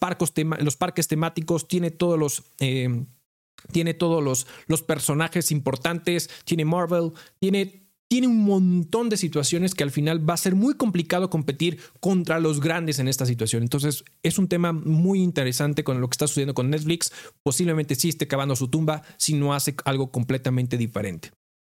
los 0.59 0.77
parques 0.77 1.07
temáticos, 1.07 1.69
tiene 1.69 1.93
todos 1.93 2.19
los... 2.19 2.43
Eh, 2.59 3.07
tiene 3.73 3.95
todos 3.95 4.23
los, 4.23 4.47
los 4.67 4.83
personajes 4.83 5.51
importantes, 5.51 6.31
tiene 6.45 6.65
Marvel, 6.65 7.13
tiene 7.41 7.86
tiene 8.09 8.29
un 8.29 8.45
montón 8.45 9.09
de 9.09 9.17
situaciones 9.17 9.75
que 9.75 9.83
al 9.83 9.91
final 9.91 10.29
va 10.29 10.35
a 10.35 10.39
ser 10.39 10.55
muy 10.55 10.75
complicado 10.75 11.29
competir 11.29 11.81
contra 12.01 12.39
los 12.39 12.61
grandes 12.61 12.99
en 12.99 13.09
esta 13.09 13.27
situación. 13.27 13.63
Entonces, 13.63 14.05
es 14.23 14.39
un 14.39 14.49
tema 14.49 14.73
muy 14.73 15.23
interesante 15.23 15.83
con 15.83 16.01
lo 16.01 16.09
que 16.09 16.15
está 16.15 16.29
sucediendo 16.29 16.55
con 16.55 16.71
Netflix. 16.71 17.13
Posiblemente 17.43 17.95
sí 17.97 18.09
esté 18.09 18.29
cavando 18.29 18.55
su 18.55 18.69
tumba 18.69 19.03
si 19.17 19.35
no 19.35 19.55
hace 19.55 19.75
algo 19.85 20.13
completamente 20.13 20.77
diferente. 20.77 21.31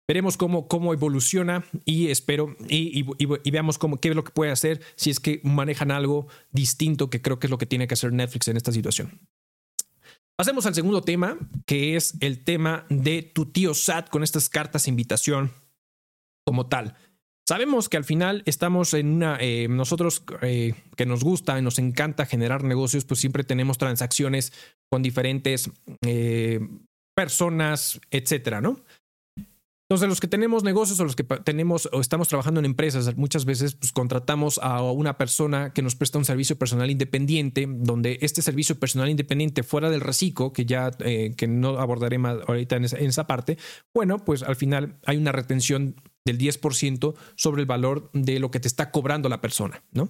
Veremos 0.08 0.36
cómo, 0.36 0.68
cómo 0.68 0.94
evoluciona 0.94 1.64
y 1.86 2.08
espero 2.10 2.58
y, 2.68 3.04
veamos 3.52 3.78
cómo, 3.78 4.02
qué 4.02 4.10
es 4.10 4.16
lo 4.16 4.26
que 4.26 4.34
puede 4.34 4.52
hacer 4.52 4.82
si 4.98 5.10
es 5.10 5.22
que 5.22 5.40
manejan 5.44 5.92
algo 5.92 6.28
distinto, 6.52 7.10
que 7.10 7.22
creo 7.22 7.40
que 7.40 7.48
es 7.48 7.52
lo 7.52 7.58
que 7.58 7.66
tiene 7.66 7.88
que 7.88 7.94
hacer 7.94 8.12
Netflix 8.12 8.50
en 8.50 8.58
esta 8.58 8.74
situación. 8.74 9.22
Pasemos 10.36 10.66
al 10.66 10.76
segundo 10.76 11.02
tema, 11.02 11.38
que 11.66 11.96
es 11.96 12.16
el 12.20 12.44
tema 12.44 12.86
de 12.90 13.22
tu 13.22 13.46
tío 13.46 13.74
Sat 13.74 14.10
con 14.10 14.24
estas 14.24 14.50
cartas 14.50 14.86
de 14.86 14.90
invitación 14.90 15.52
como 16.46 16.68
tal. 16.68 16.96
Sabemos 17.48 17.90
que 17.90 17.98
al 17.98 18.06
final 18.06 18.42
estamos 18.46 18.94
en 18.94 19.08
una, 19.08 19.38
eh, 19.42 19.68
nosotros 19.70 20.24
eh, 20.42 20.76
que 20.96 21.06
nos 21.06 21.24
gusta 21.24 21.60
y 21.60 21.62
nos 21.62 21.78
encanta 21.78 22.26
generar 22.26 22.64
negocios, 22.64 23.04
pues 23.04 23.20
siempre 23.20 23.44
tenemos 23.44 23.78
transacciones 23.78 24.54
con 24.90 25.04
diferentes 25.04 25.70
eh, 26.06 26.62
personas, 27.14 28.00
etcétera, 28.12 28.62
¿no? 28.62 28.80
Entonces, 29.90 30.08
los 30.08 30.22
que 30.22 30.30
tenemos 30.30 30.64
negocios 30.64 31.00
o 31.02 31.04
los 31.04 31.18
que 31.18 31.26
tenemos 31.26 31.90
o 31.92 32.00
estamos 32.00 32.30
trabajando 32.30 32.62
en 32.62 32.66
empresas, 32.66 33.16
muchas 33.18 33.44
veces 33.44 33.76
pues, 33.76 33.92
contratamos 33.92 34.58
a 34.64 34.82
una 34.82 35.18
persona 35.18 35.74
que 35.74 35.82
nos 35.82 35.96
presta 35.96 36.18
un 36.18 36.26
servicio 36.26 36.58
personal 36.58 36.90
independiente, 36.90 37.68
donde 37.70 38.18
este 38.22 38.42
servicio 38.42 38.80
personal 38.80 39.10
independiente 39.10 39.62
fuera 39.62 39.90
del 39.90 40.00
reciclo, 40.00 40.54
que 40.54 40.66
ya 40.66 40.92
que 40.92 41.48
no 41.48 41.78
abordaré 41.78 42.18
más 42.18 42.38
ahorita 42.48 42.78
en 42.78 42.86
esa, 42.86 42.98
en 42.98 43.08
esa 43.08 43.28
parte, 43.28 43.58
bueno, 43.94 44.18
pues 44.18 44.42
al 44.42 44.56
final 44.56 44.98
hay 45.06 45.18
una 45.18 45.34
retención 45.34 45.96
del 46.26 46.38
10% 46.38 47.16
sobre 47.36 47.62
el 47.62 47.66
valor 47.66 48.10
de 48.14 48.40
lo 48.40 48.52
que 48.52 48.60
te 48.60 48.68
está 48.68 48.92
cobrando 48.92 49.30
la 49.30 49.42
persona, 49.42 49.84
¿no? 49.92 50.10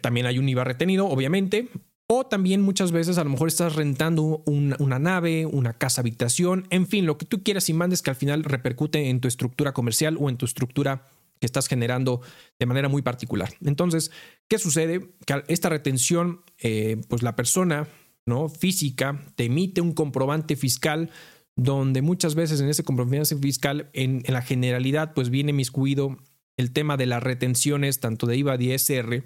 También 0.00 0.26
hay 0.26 0.38
un 0.38 0.48
IVA 0.48 0.64
retenido, 0.64 1.06
obviamente, 1.06 1.68
o 2.06 2.26
también 2.26 2.60
muchas 2.60 2.92
veces 2.92 3.16
a 3.16 3.24
lo 3.24 3.30
mejor 3.30 3.48
estás 3.48 3.76
rentando 3.76 4.42
una 4.46 4.98
nave, 4.98 5.46
una 5.46 5.72
casa 5.74 6.00
habitación, 6.00 6.66
en 6.70 6.86
fin, 6.86 7.06
lo 7.06 7.16
que 7.16 7.26
tú 7.26 7.42
quieras 7.42 7.68
y 7.68 7.72
mandes 7.72 8.02
que 8.02 8.10
al 8.10 8.16
final 8.16 8.44
repercute 8.44 9.08
en 9.08 9.20
tu 9.20 9.28
estructura 9.28 9.72
comercial 9.72 10.16
o 10.20 10.28
en 10.28 10.36
tu 10.36 10.44
estructura 10.44 11.08
que 11.40 11.46
estás 11.46 11.66
generando 11.68 12.20
de 12.58 12.66
manera 12.66 12.88
muy 12.88 13.02
particular. 13.02 13.54
Entonces, 13.64 14.10
¿qué 14.48 14.58
sucede? 14.58 15.14
Que 15.26 15.44
esta 15.48 15.68
retención, 15.68 16.42
eh, 16.58 17.00
pues 17.08 17.22
la 17.22 17.36
persona 17.36 17.88
¿no? 18.26 18.48
física 18.48 19.24
te 19.36 19.44
emite 19.44 19.80
un 19.80 19.92
comprobante 19.92 20.56
fiscal 20.56 21.10
donde 21.56 22.02
muchas 22.02 22.34
veces 22.34 22.60
en 22.60 22.68
ese 22.68 22.84
compromiso 22.84 23.38
fiscal, 23.38 23.90
en, 23.92 24.22
la 24.26 24.42
generalidad, 24.42 25.14
pues 25.14 25.30
viene 25.30 25.52
miscuido 25.52 26.18
el 26.56 26.72
tema 26.72 26.96
de 26.96 27.06
las 27.06 27.22
retenciones, 27.22 28.00
tanto 28.00 28.26
de 28.26 28.36
IVA 28.36 28.56
y 28.60 28.72
ISR, 28.72 29.24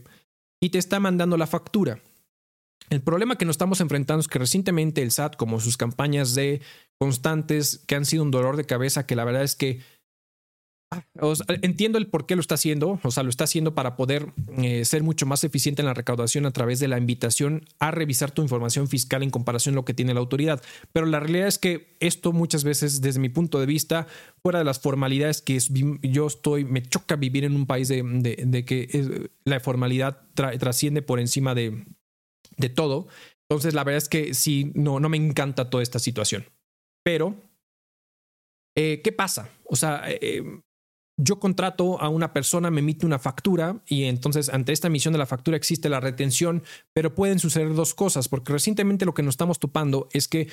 y 0.61 0.71
te 0.71 0.79
está 0.79 1.01
mandando 1.01 1.37
la 1.37 1.47
factura. 1.47 2.01
El 2.91 3.03
problema 3.03 3.37
que 3.37 3.45
nos 3.45 3.55
estamos 3.55 3.81
enfrentando 3.81 4.21
es 4.21 4.29
que 4.29 4.39
recientemente 4.39 5.03
el 5.03 5.11
SAT, 5.11 5.37
como 5.37 5.61
sus 5.61 5.77
campañas 5.77 6.35
de 6.35 6.63
constantes, 6.99 7.85
que 7.87 7.95
han 7.95 8.07
sido 8.07 8.23
un 8.23 8.31
dolor 8.31 8.57
de 8.57 8.65
cabeza, 8.65 9.07
que 9.07 9.17
la 9.17 9.25
verdad 9.25 9.43
es 9.43 9.57
que 9.57 9.81
entiendo 11.63 11.99
el 11.99 12.07
por 12.07 12.25
qué 12.25 12.35
lo 12.35 12.41
está 12.41 12.55
haciendo, 12.55 12.99
o 13.03 13.11
sea, 13.11 13.23
lo 13.23 13.29
está 13.29 13.45
haciendo 13.45 13.75
para 13.75 13.95
poder 13.95 14.33
eh, 14.57 14.85
ser 14.85 15.03
mucho 15.03 15.27
más 15.27 15.45
eficiente 15.45 15.83
en 15.83 15.87
la 15.87 15.95
recaudación 15.95 16.47
a 16.47 16.51
través 16.51 16.81
de 16.81 16.89
la 16.89 16.97
invitación 16.97 17.67
a 17.79 17.91
revisar 17.91 18.31
tu 18.31 18.43
información 18.43 18.89
fiscal 18.89 19.23
en 19.23 19.31
comparación 19.31 19.75
a 19.75 19.77
lo 19.77 19.85
que 19.85 19.93
tiene 19.93 20.15
la 20.15 20.21
autoridad. 20.21 20.63
Pero 20.93 21.07
la 21.07 21.21
realidad 21.21 21.49
es 21.49 21.59
que 21.59 21.97
esto 22.01 22.33
muchas 22.33 22.65
veces, 22.65 23.03
desde 23.03 23.21
mi 23.21 23.29
punto 23.29 23.61
de 23.61 23.67
vista, 23.67 24.07
fuera 24.43 24.61
de 24.61 24.65
las 24.65 24.81
formalidades 24.81 25.43
que 25.43 25.59
yo 26.03 26.27
estoy, 26.27 26.65
me 26.65 26.83
choca 26.83 27.17
vivir 27.17 27.45
en 27.45 27.55
un 27.55 27.67
país 27.67 27.89
de, 27.89 28.65
que 28.67 29.31
la 29.45 29.61
formalidad 29.61 30.23
trasciende 30.35 31.03
por 31.03 31.21
encima 31.21 31.55
de, 31.55 31.85
todo. 32.75 33.09
Entonces, 33.51 33.75
la 33.75 33.85
verdad 33.85 33.99
es 33.99 34.09
que 34.09 34.33
sí, 34.33 34.73
no, 34.75 35.01
no 35.01 35.09
me 35.09 35.19
encanta 35.19 35.69
toda 35.69 35.83
esta 35.83 35.99
situación. 35.99 36.47
Pero 37.03 37.37
eh, 38.81 39.01
¿Qué 39.03 39.11
pasa? 39.11 39.51
O 39.65 39.75
sea, 39.75 40.05
eh, 40.07 40.45
yo 41.19 41.41
contrato 41.41 42.01
a 42.01 42.09
una 42.09 42.33
persona, 42.33 42.71
me 42.71 42.81
emite 42.81 43.05
una 43.05 43.19
factura 43.19 43.83
y 43.87 44.05
entonces 44.05 44.49
ante 44.49 44.73
esta 44.73 44.87
emisión 44.87 45.13
de 45.13 45.19
la 45.19 45.27
factura 45.27 45.57
existe 45.57 45.89
la 45.89 46.01
retención, 46.01 46.63
pero 46.95 47.15
pueden 47.15 47.41
suceder 47.41 47.75
dos 47.75 47.93
cosas, 47.93 48.29
porque 48.29 48.53
recientemente 48.53 49.05
lo 49.05 49.15
que 49.15 49.25
nos 49.25 49.33
estamos 49.33 49.59
topando 49.59 50.09
es 50.13 50.29
que 50.29 50.49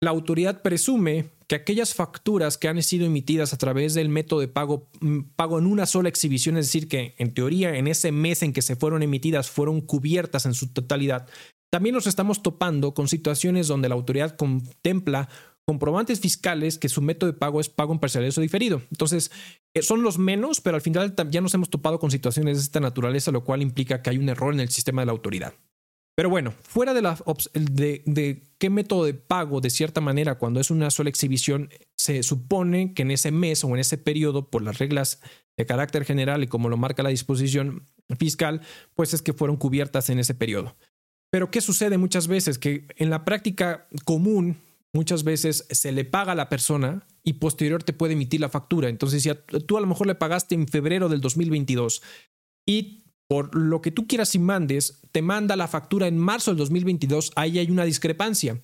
la 0.00 0.10
autoridad 0.10 0.62
presume 0.62 1.30
que 1.48 1.56
aquellas 1.56 1.94
facturas 1.94 2.56
que 2.56 2.68
han 2.68 2.82
sido 2.82 3.04
emitidas 3.04 3.52
a 3.52 3.58
través 3.58 3.94
del 3.94 4.08
método 4.08 4.40
de 4.40 4.48
pago, 4.48 4.88
mm, 5.00 5.20
pago 5.36 5.58
en 5.58 5.66
una 5.66 5.86
sola 5.86 6.08
exhibición, 6.08 6.56
es 6.56 6.66
decir, 6.66 6.88
que 6.88 7.14
en 7.18 7.34
teoría 7.34 7.76
en 7.76 7.88
ese 7.88 8.12
mes 8.12 8.42
en 8.42 8.52
que 8.52 8.62
se 8.62 8.76
fueron 8.76 9.02
emitidas 9.02 9.50
fueron 9.50 9.80
cubiertas 9.80 10.46
en 10.46 10.54
su 10.54 10.72
totalidad, 10.72 11.28
también 11.70 11.94
nos 11.94 12.06
estamos 12.06 12.42
topando 12.42 12.94
con 12.94 13.08
situaciones 13.08 13.66
donde 13.66 13.88
la 13.88 13.96
autoridad 13.96 14.36
contempla 14.36 15.28
comprobantes 15.68 16.18
fiscales 16.18 16.78
que 16.78 16.88
su 16.88 17.02
método 17.02 17.30
de 17.30 17.36
pago 17.36 17.60
es 17.60 17.68
pago 17.68 17.92
en 17.92 17.98
parcialidad 17.98 18.38
o 18.38 18.40
diferido. 18.40 18.80
Entonces, 18.90 19.30
eh, 19.74 19.82
son 19.82 20.02
los 20.02 20.16
menos, 20.16 20.62
pero 20.62 20.76
al 20.76 20.80
final 20.80 21.14
ya 21.28 21.42
nos 21.42 21.52
hemos 21.52 21.68
topado 21.68 21.98
con 21.98 22.10
situaciones 22.10 22.56
de 22.56 22.62
esta 22.62 22.80
naturaleza, 22.80 23.32
lo 23.32 23.44
cual 23.44 23.60
implica 23.60 24.00
que 24.00 24.08
hay 24.08 24.16
un 24.16 24.30
error 24.30 24.54
en 24.54 24.60
el 24.60 24.70
sistema 24.70 25.02
de 25.02 25.06
la 25.06 25.12
autoridad. 25.12 25.52
Pero 26.16 26.30
bueno, 26.30 26.54
fuera 26.62 26.94
de, 26.94 27.02
la, 27.02 27.18
de, 27.52 28.02
de, 28.06 28.44
qué 28.56 28.70
método 28.70 29.04
de 29.04 29.12
pago, 29.12 29.60
de 29.60 29.68
cierta 29.68 30.00
manera, 30.00 30.38
cuando 30.38 30.58
es 30.58 30.70
una 30.70 30.90
sola 30.90 31.10
exhibición, 31.10 31.68
se 31.98 32.22
supone 32.22 32.94
que 32.94 33.02
en 33.02 33.10
ese 33.10 33.30
mes 33.30 33.62
o 33.62 33.68
en 33.68 33.80
ese 33.80 33.98
periodo, 33.98 34.48
por 34.48 34.62
las 34.62 34.78
reglas 34.78 35.20
de 35.58 35.66
carácter 35.66 36.06
general 36.06 36.42
y 36.42 36.46
como 36.46 36.70
lo 36.70 36.78
marca 36.78 37.02
la 37.02 37.10
disposición 37.10 37.86
fiscal, 38.18 38.62
pues 38.94 39.12
es 39.12 39.20
que 39.20 39.34
fueron 39.34 39.58
cubiertas 39.58 40.08
en 40.08 40.18
ese 40.18 40.34
periodo. 40.34 40.78
Pero 41.30 41.50
¿qué 41.50 41.60
sucede 41.60 41.98
muchas 41.98 42.26
veces? 42.26 42.58
Que 42.58 42.86
en 42.96 43.10
la 43.10 43.26
práctica 43.26 43.86
común 44.06 44.56
muchas 44.94 45.24
veces 45.24 45.66
se 45.70 45.92
le 45.92 46.04
paga 46.04 46.32
a 46.32 46.36
la 46.36 46.48
persona 46.48 47.06
y 47.22 47.34
posterior 47.34 47.82
te 47.82 47.92
puede 47.92 48.14
emitir 48.14 48.40
la 48.40 48.48
factura. 48.48 48.88
Entonces, 48.88 49.22
si 49.22 49.30
tú 49.66 49.76
a 49.76 49.80
lo 49.80 49.86
mejor 49.86 50.06
le 50.06 50.14
pagaste 50.14 50.54
en 50.54 50.68
febrero 50.68 51.08
del 51.08 51.20
2022 51.20 52.02
y 52.66 53.04
por 53.28 53.54
lo 53.54 53.82
que 53.82 53.90
tú 53.90 54.06
quieras 54.06 54.34
y 54.34 54.38
mandes, 54.38 55.02
te 55.12 55.20
manda 55.20 55.54
la 55.54 55.68
factura 55.68 56.06
en 56.06 56.18
marzo 56.18 56.50
del 56.50 56.58
2022, 56.58 57.32
ahí 57.36 57.58
hay 57.58 57.70
una 57.70 57.84
discrepancia. 57.84 58.62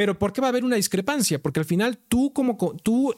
Pero 0.00 0.18
¿por 0.18 0.32
qué 0.32 0.40
va 0.40 0.46
a 0.46 0.48
haber 0.48 0.64
una 0.64 0.76
discrepancia? 0.76 1.42
Porque 1.42 1.60
al 1.60 1.66
final 1.66 1.98
tú 1.98 2.32
como 2.32 2.56
tú 2.82 3.14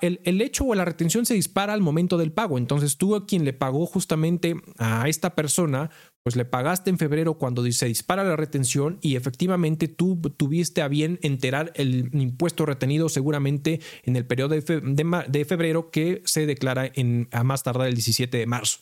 el, 0.00 0.20
el, 0.24 0.40
hecho 0.40 0.64
o 0.64 0.74
la 0.74 0.84
retención 0.84 1.24
se 1.24 1.34
dispara 1.34 1.72
al 1.72 1.80
momento 1.80 2.18
del 2.18 2.32
pago. 2.32 2.58
Entonces 2.58 2.96
tú 2.96 3.14
a 3.14 3.24
quien 3.24 3.44
le 3.44 3.52
pagó 3.52 3.86
justamente 3.86 4.56
a 4.78 5.08
esta 5.08 5.36
persona, 5.36 5.90
pues 6.24 6.34
le 6.34 6.44
pagaste 6.44 6.90
en 6.90 6.98
febrero 6.98 7.34
cuando 7.34 7.64
se 7.70 7.86
dispara 7.86 8.24
la 8.24 8.34
retención 8.34 8.98
y 9.00 9.14
efectivamente 9.14 9.86
tú 9.86 10.20
tuviste 10.36 10.82
a 10.82 10.88
bien 10.88 11.20
enterar 11.22 11.70
el 11.76 12.10
impuesto 12.12 12.66
retenido 12.66 13.08
seguramente 13.08 13.80
en 14.02 14.16
el 14.16 14.26
periodo 14.26 14.56
de, 14.56 15.44
febrero 15.44 15.92
que 15.92 16.20
se 16.24 16.46
declara 16.46 16.90
en, 16.96 17.28
a 17.30 17.44
más 17.44 17.62
tardar 17.62 17.86
el 17.86 17.94
17 17.94 18.38
de 18.38 18.46
marzo. 18.46 18.80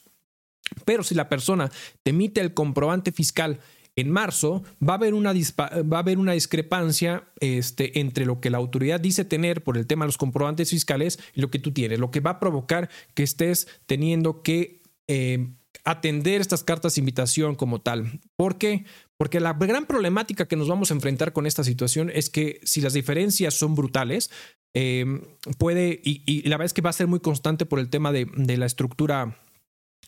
Pero 0.86 1.02
si 1.02 1.14
la 1.14 1.28
persona 1.28 1.70
te 2.02 2.12
emite 2.12 2.40
el 2.40 2.54
comprobante 2.54 3.12
fiscal 3.12 3.60
en 3.96 4.11
marzo 4.11 4.62
va 4.87 4.94
a 4.94 4.96
haber 4.96 5.14
una, 5.14 5.33
va 5.33 5.96
a 5.96 6.00
haber 6.00 6.18
una 6.18 6.33
discrepancia 6.33 7.24
este, 7.40 8.00
entre 8.00 8.24
lo 8.24 8.40
que 8.40 8.50
la 8.50 8.59
autoridad 8.59 9.00
dice 9.00 9.24
tener 9.24 9.62
por 9.62 9.76
el 9.76 9.87
tema 9.87 10.05
de 10.05 10.09
los 10.09 10.18
comprobantes 10.18 10.70
fiscales 10.70 11.18
y 11.35 11.40
lo 11.40 11.50
que 11.50 11.59
tú 11.59 11.72
tienes, 11.72 11.98
lo 11.98 12.11
que 12.11 12.20
va 12.20 12.33
a 12.33 12.40
provocar 12.40 12.88
que 13.14 13.22
estés 13.22 13.68
teniendo 13.87 14.42
que 14.42 14.83
eh, 15.09 15.50
atender 15.85 16.40
estas 16.40 16.64
cartas 16.64 16.94
de 16.94 17.00
invitación 17.00 17.55
como 17.55 17.81
tal. 17.81 18.20
¿Por 18.37 18.57
qué? 18.57 18.85
Porque 19.16 19.40
la 19.40 19.52
gran 19.52 19.87
problemática 19.87 20.46
que 20.46 20.57
nos 20.57 20.68
vamos 20.68 20.90
a 20.90 20.94
enfrentar 20.94 21.33
con 21.33 21.46
esta 21.46 21.64
situación 21.64 22.11
es 22.14 22.31
que 22.31 22.61
si 22.62 22.81
las 22.81 22.92
diferencias 22.92 23.55
son 23.55 23.74
brutales, 23.74 24.31
eh, 24.74 25.05
puede, 25.59 26.00
y, 26.02 26.42
la 26.48 26.57
verdad 26.57 26.66
es 26.66 26.72
que 26.72 26.83
va 26.83 26.90
a 26.90 26.94
ser 26.94 27.09
muy 27.09 27.20
constante 27.20 27.66
por 27.66 27.78
el 27.78 27.90
tema 27.90 28.11
de, 28.11 28.26
de 28.37 28.57
la 28.57 28.66
estructura 28.66 29.37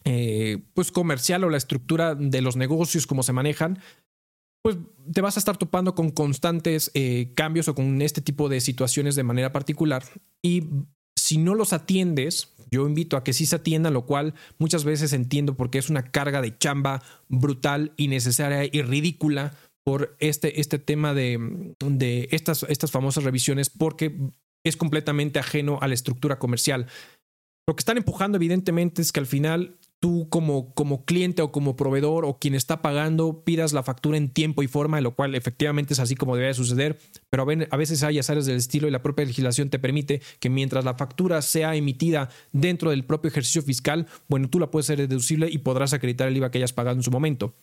eh, 0.05 0.63
pues 0.75 0.93
comercial 0.93 1.45
o 1.45 1.51
la 1.51 1.57
estructura 1.57 2.15
de 2.15 2.43
los 2.43 2.57
negocios, 2.57 3.07
como 3.07 3.23
se 3.23 3.33
manejan, 3.33 3.79
pues 4.63 4.79
te 5.13 5.21
vas 5.21 5.37
a 5.37 5.41
estar 5.41 5.57
topando 5.57 5.95
con 5.95 6.11
constantes 6.11 6.91
eh, 6.95 7.33
cambios 7.35 7.69
o 7.69 7.75
con 7.75 8.01
este 8.01 8.23
tipo 8.23 8.49
de 8.49 8.61
situaciones 8.61 9.15
de 9.15 9.23
manera 9.23 9.53
particular. 9.53 10.05
Y 10.43 10.65
si 11.17 11.39
no 11.39 11.55
los 11.55 11.73
atiendes, 11.73 12.55
yo 12.71 12.87
invito 12.87 13.17
a 13.17 13.25
que 13.25 13.33
sí 13.33 13.47
se 13.47 13.57
atiendan, 13.57 13.95
lo 13.95 14.07
cual 14.07 14.35
muchas 14.59 14.85
veces 14.85 15.13
entiendo 15.13 15.55
porque 15.55 15.79
es 15.79 15.91
una 15.91 16.11
carga 16.11 16.41
de 16.41 16.57
chamba 16.57 17.03
brutal, 17.29 17.93
innecesaria 17.97 18.65
y 18.65 18.83
ridícula 18.83 19.55
por 19.85 20.17
este, 20.19 20.61
este 20.61 20.79
tema 20.79 21.13
de, 21.13 21.75
de 21.79 22.29
estas, 22.31 22.65
estas 22.65 22.91
famosas 22.91 23.25
revisiones, 23.25 23.69
porque 23.69 24.17
es 24.65 24.77
completamente 24.77 25.39
ajeno 25.39 25.79
a 25.83 25.89
la 25.89 25.95
estructura 25.95 26.39
comercial. 26.39 26.87
Lo 27.69 27.77
que 27.77 27.81
están 27.81 27.99
empujando 27.99 28.37
evidentemente 28.37 29.03
es 29.03 29.13
que 29.13 29.21
al 29.21 29.27
final 29.27 29.79
tú 30.05 30.29
como, 30.29 30.75
como 30.75 31.07
cliente 31.07 31.41
o 31.41 31.51
como 31.51 31.77
proveedor 31.77 32.27
o 32.27 32.39
quien 32.39 32.55
está 32.55 32.83
pagando 32.83 33.43
pidas 33.43 33.73
la 33.73 33.83
factura 33.83 34.19
en 34.19 34.29
tiempo 34.29 34.63
y 34.63 34.69
forma, 34.69 35.01
lo 35.01 35.15
cual 35.15 35.35
efectivamente 35.35 35.95
es 35.95 35.99
así 35.99 36.15
como 36.15 36.37
debe 36.37 36.53
suceder, 36.53 36.99
pero 37.31 37.47
a 37.71 37.77
veces 37.79 38.03
hay 38.03 38.19
azares 38.19 38.45
del 38.45 38.57
estilo 38.57 38.87
y 38.87 38.91
la 38.91 39.03
propia 39.03 39.25
legislación 39.25 39.71
te 39.71 39.79
permite 39.79 40.21
que 40.41 40.51
mientras 40.51 40.85
la 40.85 40.93
factura 40.93 41.41
sea 41.41 41.75
emitida 41.75 42.29
dentro 42.53 42.91
del 42.91 43.07
propio 43.07 43.31
ejercicio 43.31 43.63
fiscal, 43.63 44.07
bueno, 44.29 44.51
tú 44.51 44.61
la 44.61 44.71
puedes 44.71 44.85
ser 44.85 44.99
deducible 44.99 45.49
y 45.51 45.57
podrás 45.57 45.95
acreditar 45.95 46.29
el 46.29 46.37
IVA 46.37 46.51
que 46.51 46.59
hayas 46.59 46.75
pagado 46.75 46.99
en 46.99 47.03
su 47.03 47.11
momento. 47.11 47.55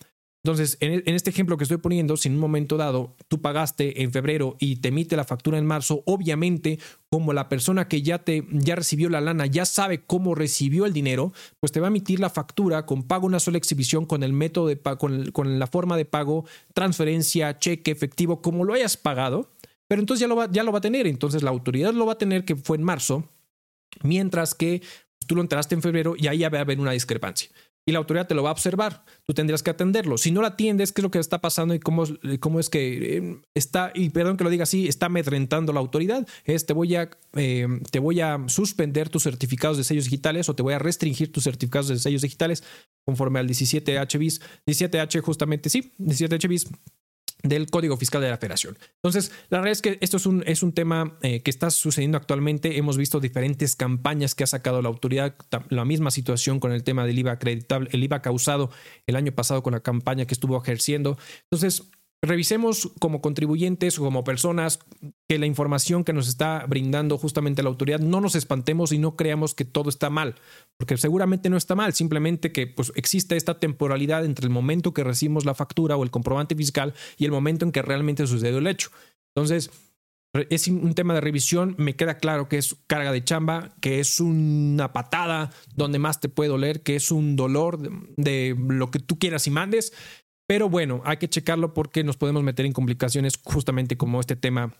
Entonces, 0.44 0.78
e, 0.80 1.04
en, 1.06 1.16
este 1.16 1.30
ejemplo 1.30 1.56
que 1.58 1.66
estoy 1.66 1.78
poniendo, 1.78 2.18
si 2.18 2.28
en 2.28 2.36
un 2.36 2.40
momento 2.40 2.78
dado 2.78 3.16
tú 3.28 3.42
pagaste 3.42 4.02
en 4.02 4.12
febrero 4.12 4.56
y 4.60 4.78
te 4.78 4.88
emite 4.88 5.16
la 5.16 5.24
factura 5.24 5.58
en 5.58 5.68
marzo, 5.68 6.02
obviamente, 6.06 6.80
como 7.10 7.34
la 7.34 7.48
persona 7.48 7.88
que 7.88 8.02
ya 8.02 8.20
te 8.20 8.48
ya 8.52 8.76
recibió 8.76 9.10
la 9.10 9.22
lana 9.22 9.46
ya 9.46 9.66
sabe 9.66 10.04
cómo 10.04 10.34
recibió 10.34 10.86
el 10.86 10.94
dinero, 10.94 11.32
pues 11.60 11.72
te 11.72 11.80
va 11.80 11.88
a 11.88 11.90
emitir 11.90 12.20
la 12.20 12.30
factura 12.30 12.86
con 12.86 13.04
pago 13.04 13.28
una 13.28 13.40
sola 13.40 13.58
exhibición 13.58 14.06
con 14.06 14.24
el 14.24 14.34
método 14.34 14.68
de 14.68 14.78
pago, 14.78 15.10
con, 15.32 15.60
la 15.60 15.68
forma 15.68 15.96
de 15.96 16.06
pago, 16.06 16.46
transferencia, 16.74 17.60
cheque, 17.60 17.92
efectivo, 17.92 18.42
como 18.42 18.64
lo 18.64 18.74
hayas 18.74 18.98
pagado. 18.98 19.52
Pero 19.88 20.02
entonces 20.02 20.22
ya 20.22 20.28
lo 20.28 20.38
va, 20.38 20.50
ya 20.50 20.64
lo 20.64 20.72
va 20.72 20.80
a 20.80 20.82
tener. 20.82 21.06
Entonces 21.06 21.44
la 21.44 21.52
autoridad 21.52 21.94
lo 21.94 22.06
va 22.06 22.14
a 22.14 22.18
tener 22.18 22.46
que 22.46 22.56
fue 22.56 22.78
en 22.78 22.84
marzo, 22.84 23.30
mientras 24.02 24.56
que 24.56 24.82
tú 25.28 25.36
lo 25.36 25.42
enteraste 25.42 25.76
en 25.76 25.82
febrero 25.84 26.16
y 26.18 26.28
ahí 26.28 26.42
va 26.42 26.58
a 26.58 26.62
haber 26.62 26.80
una 26.80 26.92
discrepancia 26.92 27.50
y 27.86 27.92
la 27.92 28.00
autoridad 28.00 28.28
te 28.28 28.36
lo 28.36 28.44
va 28.44 28.50
a 28.50 28.54
observar. 28.54 29.04
Tú 29.26 29.34
tendrías 29.34 29.64
que 29.64 29.72
atenderlo. 29.72 30.18
Si 30.18 30.32
no 30.32 30.42
lo 30.42 30.48
atiendes, 30.48 30.92
¿qué 30.92 31.02
es 31.02 31.04
lo 31.04 31.12
que 31.12 31.20
está 31.20 31.42
pasando 31.42 31.74
y 31.74 31.80
cómo, 31.80 32.04
cómo 32.40 32.60
es 32.60 32.70
que 32.70 33.18
eh, 33.18 33.42
está, 33.56 33.92
y 33.96 34.10
perdón 34.10 34.38
que 34.38 34.44
lo 34.44 34.50
diga 34.50 34.64
así, 34.64 34.88
está 34.88 35.08
amedrentando 35.08 35.74
la 35.74 35.80
autoridad? 35.80 36.28
Es 36.46 36.66
te 36.66 36.74
voy, 36.74 36.96
a, 36.96 37.10
eh, 37.36 37.68
te 37.90 38.00
voy 38.00 38.22
a 38.22 38.38
suspender 38.48 39.10
tus 39.10 39.24
certificados 39.24 39.78
de 39.78 39.84
sellos 39.84 40.06
digitales 40.06 40.50
o 40.50 40.56
te 40.56 40.64
voy 40.64 40.74
a 40.74 40.80
restringir 40.80 41.32
tus 41.32 41.44
certificados 41.44 41.88
de 41.88 42.00
sellos 42.00 42.22
digitales 42.22 42.64
conforme 43.04 43.40
al 43.40 43.48
17H 43.48 44.18
bis. 44.20 44.42
17H 44.68 45.22
justamente, 45.22 45.70
sí, 45.70 45.94
17H 45.98 46.48
bis 46.48 46.68
del 47.44 47.70
Código 47.70 47.98
Fiscal 47.98 48.22
de 48.22 48.30
la 48.30 48.38
Federación. 48.38 48.78
Entonces, 48.96 49.32
la 49.50 49.60
verdad 49.60 49.72
es 49.72 49.82
que 49.82 49.98
esto 50.02 50.18
es 50.18 50.26
un, 50.26 50.44
es 50.46 50.64
un 50.64 50.74
tema 50.74 51.18
eh, 51.22 51.42
que 51.42 51.52
está 51.52 51.70
sucediendo 51.70 52.18
actualmente. 52.18 52.78
Hemos 52.78 52.98
visto 52.98 53.20
diferentes 53.20 53.76
campañas 53.76 54.36
que 54.36 54.44
ha 54.44 54.48
sacado 54.48 54.82
la 54.82 54.90
autoridad, 54.90 55.36
la 55.70 55.86
misma 55.86 56.12
situación 56.12 56.60
con 56.60 56.72
el 56.72 56.84
tema 56.84 57.06
del 57.06 57.20
IVA 57.20 57.34
acreditable, 57.34 57.90
el 57.92 58.04
IVA 58.04 58.22
causado 58.22 58.72
el 59.08 59.16
año 59.16 59.32
pasado 59.32 59.64
con 59.64 59.74
la 59.74 59.80
campaña 59.80 60.26
que 60.26 60.34
estuvo 60.34 60.62
ejerciendo. 60.62 61.18
Entonces, 61.44 61.90
revisemos 62.22 62.92
como 63.00 63.22
contribuyentes 63.22 63.98
o 63.98 64.04
como 64.04 64.24
personas 64.24 64.80
que 65.28 65.40
la 65.40 65.48
información 65.48 66.04
que 66.04 66.14
nos 66.14 66.28
está 66.28 66.66
brindando 66.68 67.18
justamente 67.18 67.64
la 67.64 67.70
autoridad 67.70 68.00
no 68.00 68.22
nos 68.22 68.36
espantemos 68.36 68.92
y 68.92 69.00
no 69.00 69.16
creamos 69.16 69.56
que 69.56 69.66
todo 69.66 69.90
está 69.90 70.10
mal, 70.10 70.36
porque 70.78 70.98
seguramente 70.98 71.50
no 71.50 71.58
está 71.58 71.74
mal, 71.74 71.94
simplemente 71.94 72.52
que 72.52 72.68
pues, 72.68 72.92
existe 72.96 73.36
esta 73.36 73.60
temporalidad 73.60 74.24
entre 74.24 74.46
el 74.46 74.52
momento 74.52 74.94
que 74.94 75.04
recibimos 75.04 75.46
la 75.46 75.56
factura 75.56 75.98
o 75.98 76.04
el 76.04 76.12
comprobante 76.12 76.56
fiscal 76.56 76.94
y 77.18 77.26
el 77.26 77.32
momento 77.32 77.66
en 77.66 77.72
que 77.72 77.82
realmente 77.82 78.28
sucedió 78.28 78.60
el 78.60 78.68
hecho. 78.68 78.92
Entonces, 79.36 79.72
es 80.50 80.68
un 80.70 80.94
tema 80.94 81.14
de 81.14 81.22
revisión, 81.22 81.76
me 81.78 81.96
queda 81.98 82.18
claro 82.18 82.48
que 82.48 82.58
es 82.58 82.78
carga 82.88 83.12
de 83.12 83.24
chamba, 83.24 83.76
que 83.82 84.00
es 84.00 84.22
una 84.22 84.94
patada 84.94 85.52
donde 85.76 86.00
más 86.00 86.22
te 86.22 86.30
puede 86.30 86.50
doler, 86.50 86.84
que 86.84 86.96
es 86.96 87.12
un 87.12 87.36
dolor 87.36 87.80
de 88.16 88.56
lo 88.58 88.92
que 88.92 89.00
tú 89.00 89.20
quieras 89.20 89.48
y 89.48 89.52
mandes, 89.52 89.92
pero 90.52 90.68
bueno, 90.68 91.02
hay 91.06 91.16
que 91.16 91.30
checarlo 91.30 91.74
porque 91.74 92.04
nos 92.04 92.18
podemos 92.18 92.44
meter 92.44 92.66
en 92.66 92.74
complicaciones 92.74 93.40
justamente 93.42 93.96
como 93.96 94.20
este 94.20 94.36
tema 94.36 94.74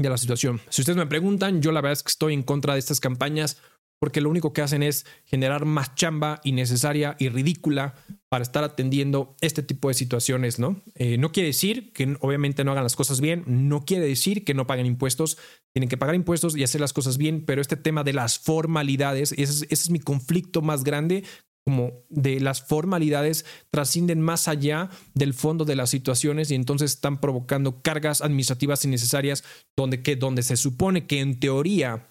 de 0.00 0.08
la 0.08 0.16
situación. 0.16 0.60
Si 0.68 0.82
ustedes 0.82 0.96
me 0.96 1.08
preguntan, 1.08 1.60
yo 1.60 1.72
la 1.72 1.80
verdad 1.80 1.94
es 1.94 2.04
que 2.04 2.10
estoy 2.10 2.34
en 2.34 2.44
contra 2.44 2.74
de 2.74 2.78
estas 2.78 3.00
campañas 3.00 3.60
porque 4.00 4.20
lo 4.20 4.30
único 4.30 4.52
que 4.52 4.62
hacen 4.62 4.84
es 4.84 5.04
generar 5.24 5.64
más 5.64 5.96
chamba 5.96 6.40
innecesaria 6.44 7.16
y 7.18 7.30
ridícula 7.30 7.96
para 8.28 8.44
estar 8.44 8.62
atendiendo 8.62 9.34
este 9.40 9.64
tipo 9.64 9.88
de 9.88 9.94
situaciones, 9.94 10.60
¿no? 10.60 10.80
Eh, 10.94 11.18
no 11.18 11.32
quiere 11.32 11.48
decir 11.48 11.92
que 11.92 12.16
obviamente 12.20 12.62
no 12.62 12.70
hagan 12.70 12.84
las 12.84 12.94
cosas 12.94 13.20
bien, 13.20 13.42
no 13.48 13.84
quiere 13.84 14.06
decir 14.06 14.44
que 14.44 14.54
no 14.54 14.68
paguen 14.68 14.86
impuestos, 14.86 15.36
tienen 15.74 15.88
que 15.88 15.96
pagar 15.96 16.14
impuestos 16.14 16.56
y 16.56 16.62
hacer 16.62 16.80
las 16.80 16.92
cosas 16.92 17.18
bien, 17.18 17.44
pero 17.44 17.60
este 17.60 17.76
tema 17.76 18.04
de 18.04 18.12
las 18.12 18.38
formalidades, 18.38 19.32
ese 19.32 19.66
es 19.68 19.90
mi 19.90 19.98
conflicto 19.98 20.62
más 20.62 20.84
grande 20.84 21.24
como 21.64 22.04
de 22.08 22.40
las 22.40 22.62
formalidades 22.62 23.44
trascienden 23.70 24.20
más 24.20 24.48
allá 24.48 24.90
del 25.14 25.34
fondo 25.34 25.64
de 25.64 25.76
las 25.76 25.90
situaciones 25.90 26.50
y 26.50 26.54
entonces 26.54 26.92
están 26.92 27.20
provocando 27.20 27.82
cargas 27.82 28.20
administrativas 28.20 28.84
innecesarias 28.84 29.44
donde, 29.76 30.02
que, 30.02 30.16
donde 30.16 30.42
se 30.42 30.56
supone 30.56 31.06
que 31.06 31.20
en 31.20 31.38
teoría 31.38 32.08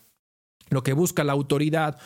lo 0.70 0.84
que 0.84 0.94
busca 0.94 1.24
la 1.24 1.34
autoridad 1.34 2.00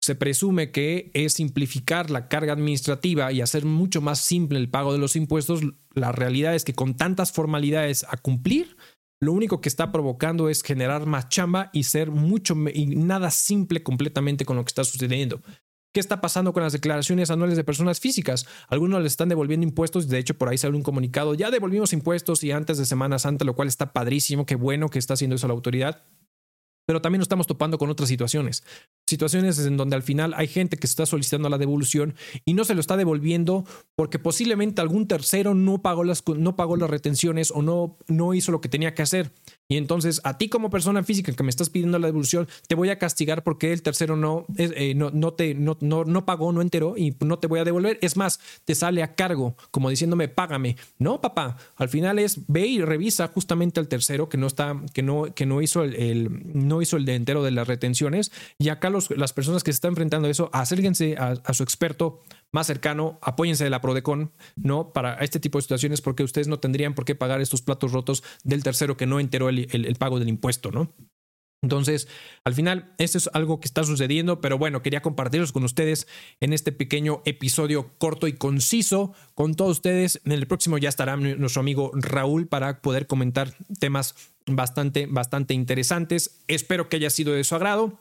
se 0.00 0.16
presume 0.16 0.72
que 0.72 1.10
es 1.14 1.34
simplificar 1.34 2.10
la 2.10 2.28
carga 2.28 2.52
administrativa 2.52 3.30
y 3.32 3.40
hacer 3.40 3.64
mucho 3.64 4.00
más 4.00 4.18
simple 4.18 4.58
el 4.58 4.68
pago 4.68 4.92
de 4.92 4.98
los 4.98 5.14
impuestos. 5.14 5.60
La 5.94 6.10
realidad 6.10 6.56
es 6.56 6.64
que 6.64 6.74
con 6.74 6.96
tantas 6.96 7.30
formalidades 7.30 8.04
a 8.08 8.16
cumplir, 8.16 8.76
lo 9.20 9.32
único 9.32 9.60
que 9.60 9.68
está 9.68 9.92
provocando 9.92 10.48
es 10.48 10.64
generar 10.64 11.06
más 11.06 11.28
chamba 11.28 11.70
y 11.72 11.84
ser 11.84 12.10
mucho 12.10 12.56
y 12.74 12.86
nada 12.86 13.30
simple 13.30 13.84
completamente 13.84 14.44
con 14.44 14.56
lo 14.56 14.64
que 14.64 14.70
está 14.70 14.82
sucediendo. 14.82 15.40
¿Qué 15.92 16.00
está 16.00 16.20
pasando 16.22 16.52
con 16.52 16.62
las 16.62 16.72
declaraciones 16.72 17.30
anuales 17.30 17.56
de 17.56 17.64
personas 17.64 18.00
físicas? 18.00 18.46
Algunos 18.68 19.02
les 19.02 19.12
están 19.12 19.28
devolviendo 19.28 19.66
impuestos, 19.66 20.08
de 20.08 20.18
hecho 20.18 20.34
por 20.34 20.48
ahí 20.48 20.56
sale 20.56 20.74
un 20.74 20.82
comunicado, 20.82 21.34
ya 21.34 21.50
devolvimos 21.50 21.92
impuestos 21.92 22.42
y 22.44 22.50
antes 22.50 22.78
de 22.78 22.86
Semana 22.86 23.18
Santa, 23.18 23.44
lo 23.44 23.54
cual 23.54 23.68
está 23.68 23.92
padrísimo, 23.92 24.46
qué 24.46 24.54
bueno 24.54 24.88
que 24.88 24.98
está 24.98 25.14
haciendo 25.14 25.36
eso 25.36 25.48
la 25.48 25.54
autoridad 25.54 26.02
pero 26.86 27.00
también 27.00 27.20
nos 27.20 27.26
estamos 27.26 27.46
topando 27.46 27.78
con 27.78 27.90
otras 27.90 28.08
situaciones. 28.08 28.64
Situaciones 29.06 29.58
en 29.58 29.76
donde 29.76 29.96
al 29.96 30.02
final 30.02 30.32
hay 30.36 30.46
gente 30.46 30.76
que 30.76 30.86
está 30.86 31.06
solicitando 31.06 31.48
la 31.48 31.58
devolución 31.58 32.14
y 32.44 32.54
no 32.54 32.64
se 32.64 32.74
lo 32.74 32.80
está 32.80 32.96
devolviendo 32.96 33.64
porque 33.94 34.18
posiblemente 34.18 34.80
algún 34.80 35.06
tercero 35.06 35.54
no 35.54 35.82
pagó 35.82 36.04
las, 36.04 36.22
no 36.26 36.56
pagó 36.56 36.76
las 36.76 36.88
retenciones 36.88 37.50
o 37.50 37.62
no, 37.62 37.98
no 38.08 38.32
hizo 38.32 38.52
lo 38.52 38.60
que 38.60 38.68
tenía 38.68 38.94
que 38.94 39.02
hacer. 39.02 39.32
Y 39.68 39.76
entonces 39.76 40.20
a 40.24 40.38
ti 40.38 40.48
como 40.48 40.70
persona 40.70 41.02
física 41.02 41.32
que 41.32 41.42
me 41.42 41.50
estás 41.50 41.70
pidiendo 41.70 41.98
la 41.98 42.06
devolución, 42.06 42.46
te 42.68 42.74
voy 42.74 42.90
a 42.90 42.98
castigar 42.98 43.42
porque 43.42 43.72
el 43.72 43.82
tercero 43.82 44.16
no, 44.16 44.46
eh, 44.56 44.94
no, 44.94 45.10
no, 45.10 45.32
te, 45.32 45.54
no, 45.54 45.76
no, 45.80 46.26
pagó, 46.26 46.52
no 46.52 46.60
enteró 46.60 46.96
y 46.96 47.16
no 47.20 47.38
te 47.38 47.46
voy 47.46 47.60
a 47.60 47.64
devolver. 47.64 47.98
Es 48.02 48.16
más, 48.16 48.38
te 48.64 48.74
sale 48.74 49.02
a 49.02 49.14
cargo, 49.14 49.56
como 49.70 49.90
diciéndome, 49.90 50.28
págame. 50.28 50.76
No, 50.98 51.20
papá, 51.20 51.56
al 51.76 51.88
final 51.88 52.18
es 52.18 52.46
ve 52.48 52.66
y 52.66 52.80
revisa 52.82 53.28
justamente 53.28 53.80
al 53.80 53.88
tercero 53.88 54.28
que 54.28 54.36
no 54.36 54.46
está, 54.46 54.80
que 54.92 55.02
no, 55.02 55.34
que 55.34 55.46
no 55.46 55.62
hizo 55.62 55.84
el, 55.84 56.42
no 56.54 56.82
hizo 56.82 56.96
el 56.96 57.04
de 57.04 57.14
entero 57.14 57.42
de 57.42 57.50
las 57.50 57.66
retenciones. 57.66 58.30
Y 58.58 58.68
acá 58.68 58.90
las 58.92 59.32
personas 59.32 59.62
que 59.62 59.72
se 59.72 59.76
están 59.76 59.90
enfrentando 59.90 60.28
a 60.28 60.30
eso, 60.30 60.50
acérquense 60.52 61.16
a, 61.16 61.52
su 61.52 61.62
experto 61.62 62.22
más 62.50 62.66
cercano, 62.66 63.18
apóyense 63.22 63.64
de 63.64 63.70
la 63.70 63.80
Prodecon, 63.80 64.32
¿no? 64.56 64.92
Para 64.92 65.14
este 65.16 65.40
tipo 65.40 65.58
de 65.58 65.62
situaciones, 65.62 66.00
porque 66.00 66.22
ustedes 66.22 66.48
no 66.48 66.58
tendrían 66.58 66.94
por 66.94 67.04
qué 67.04 67.14
pagar 67.14 67.40
estos 67.40 67.62
platos 67.62 67.92
rotos 67.92 68.22
del 68.44 68.62
tercero 68.62 68.96
que 68.96 69.06
no 69.06 69.20
enteró 69.20 69.48
el, 69.48 69.68
el, 69.72 69.96
pago 69.96 70.18
del 70.18 70.28
impuesto, 70.28 70.70
¿no? 70.70 70.92
Entonces, 71.62 72.08
al 72.44 72.54
final, 72.54 72.92
esto 72.98 73.18
es 73.18 73.30
algo 73.32 73.60
que 73.60 73.68
está 73.68 73.84
sucediendo, 73.84 74.40
pero 74.40 74.58
bueno, 74.58 74.82
quería 74.82 75.00
compartirlos 75.00 75.52
con 75.52 75.62
ustedes 75.62 76.08
en 76.40 76.52
este 76.52 76.72
pequeño 76.72 77.22
episodio 77.24 77.92
corto 77.98 78.26
y 78.26 78.32
conciso 78.32 79.14
con 79.34 79.54
todos 79.54 79.72
ustedes. 79.72 80.20
En 80.24 80.32
el 80.32 80.48
próximo 80.48 80.76
ya 80.78 80.88
estará 80.88 81.16
nuestro 81.16 81.60
amigo 81.60 81.92
Raúl 81.94 82.48
para 82.48 82.82
poder 82.82 83.06
comentar 83.06 83.54
temas 83.78 84.16
bastante, 84.46 85.06
bastante 85.06 85.54
interesantes. 85.54 86.42
Espero 86.48 86.88
que 86.88 86.96
haya 86.96 87.10
sido 87.10 87.32
de 87.32 87.44
su 87.44 87.54
agrado. 87.54 88.00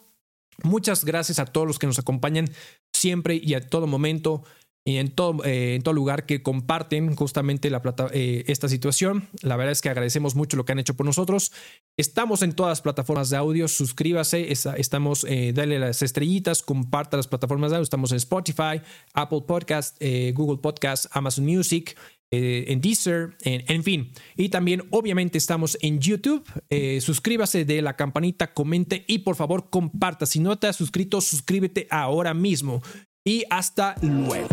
Muchas 0.63 1.05
gracias 1.05 1.39
a 1.39 1.45
todos 1.45 1.67
los 1.67 1.79
que 1.79 1.87
nos 1.87 1.99
acompañan 1.99 2.49
siempre 2.93 3.39
y 3.41 3.53
a 3.53 3.61
todo 3.61 3.87
momento 3.87 4.43
y 4.83 4.97
en 4.97 5.13
todo, 5.13 5.43
eh, 5.45 5.75
en 5.75 5.83
todo 5.83 5.93
lugar 5.93 6.25
que 6.25 6.41
comparten 6.41 7.15
justamente 7.15 7.69
la 7.69 7.81
plata, 7.81 8.07
eh, 8.13 8.43
esta 8.47 8.67
situación. 8.67 9.29
La 9.41 9.55
verdad 9.55 9.73
es 9.73 9.81
que 9.81 9.89
agradecemos 9.89 10.35
mucho 10.35 10.57
lo 10.57 10.65
que 10.65 10.71
han 10.71 10.79
hecho 10.79 10.95
por 10.95 11.05
nosotros. 11.05 11.51
Estamos 11.97 12.41
en 12.41 12.53
todas 12.53 12.71
las 12.71 12.81
plataformas 12.81 13.29
de 13.29 13.37
audio. 13.37 13.67
Suscríbase, 13.67 14.51
estamos, 14.51 15.23
eh, 15.29 15.51
dale 15.53 15.77
las 15.77 16.01
estrellitas, 16.01 16.63
comparta 16.63 17.17
las 17.17 17.27
plataformas 17.27 17.69
de 17.69 17.77
audio. 17.77 17.83
Estamos 17.83 18.11
en 18.11 18.17
Spotify, 18.17 18.81
Apple 19.13 19.41
Podcast, 19.47 20.01
Google 20.33 20.57
Podcast, 20.57 21.05
Amazon 21.11 21.45
Music. 21.45 21.95
Eh, 22.33 22.71
en 22.71 22.79
Deezer, 22.79 23.35
en, 23.41 23.63
en, 23.67 23.83
fin. 23.83 24.11
Y 24.37 24.47
también 24.47 24.83
obviamente 24.89 25.37
estamos 25.37 25.77
en 25.81 25.99
YouTube. 25.99 26.43
Eh, 26.69 27.01
suscríbase 27.01 27.65
de 27.65 27.81
la 27.81 27.97
campanita, 27.97 28.53
comente 28.53 29.03
y 29.05 29.19
por 29.19 29.35
favor 29.35 29.69
comparta. 29.69 30.25
Si 30.25 30.39
no 30.39 30.57
te 30.57 30.67
has 30.67 30.77
suscrito, 30.77 31.19
suscríbete 31.19 31.87
ahora 31.89 32.33
mismo. 32.33 32.81
Y 33.25 33.43
hasta 33.49 33.95
luego. 34.01 34.47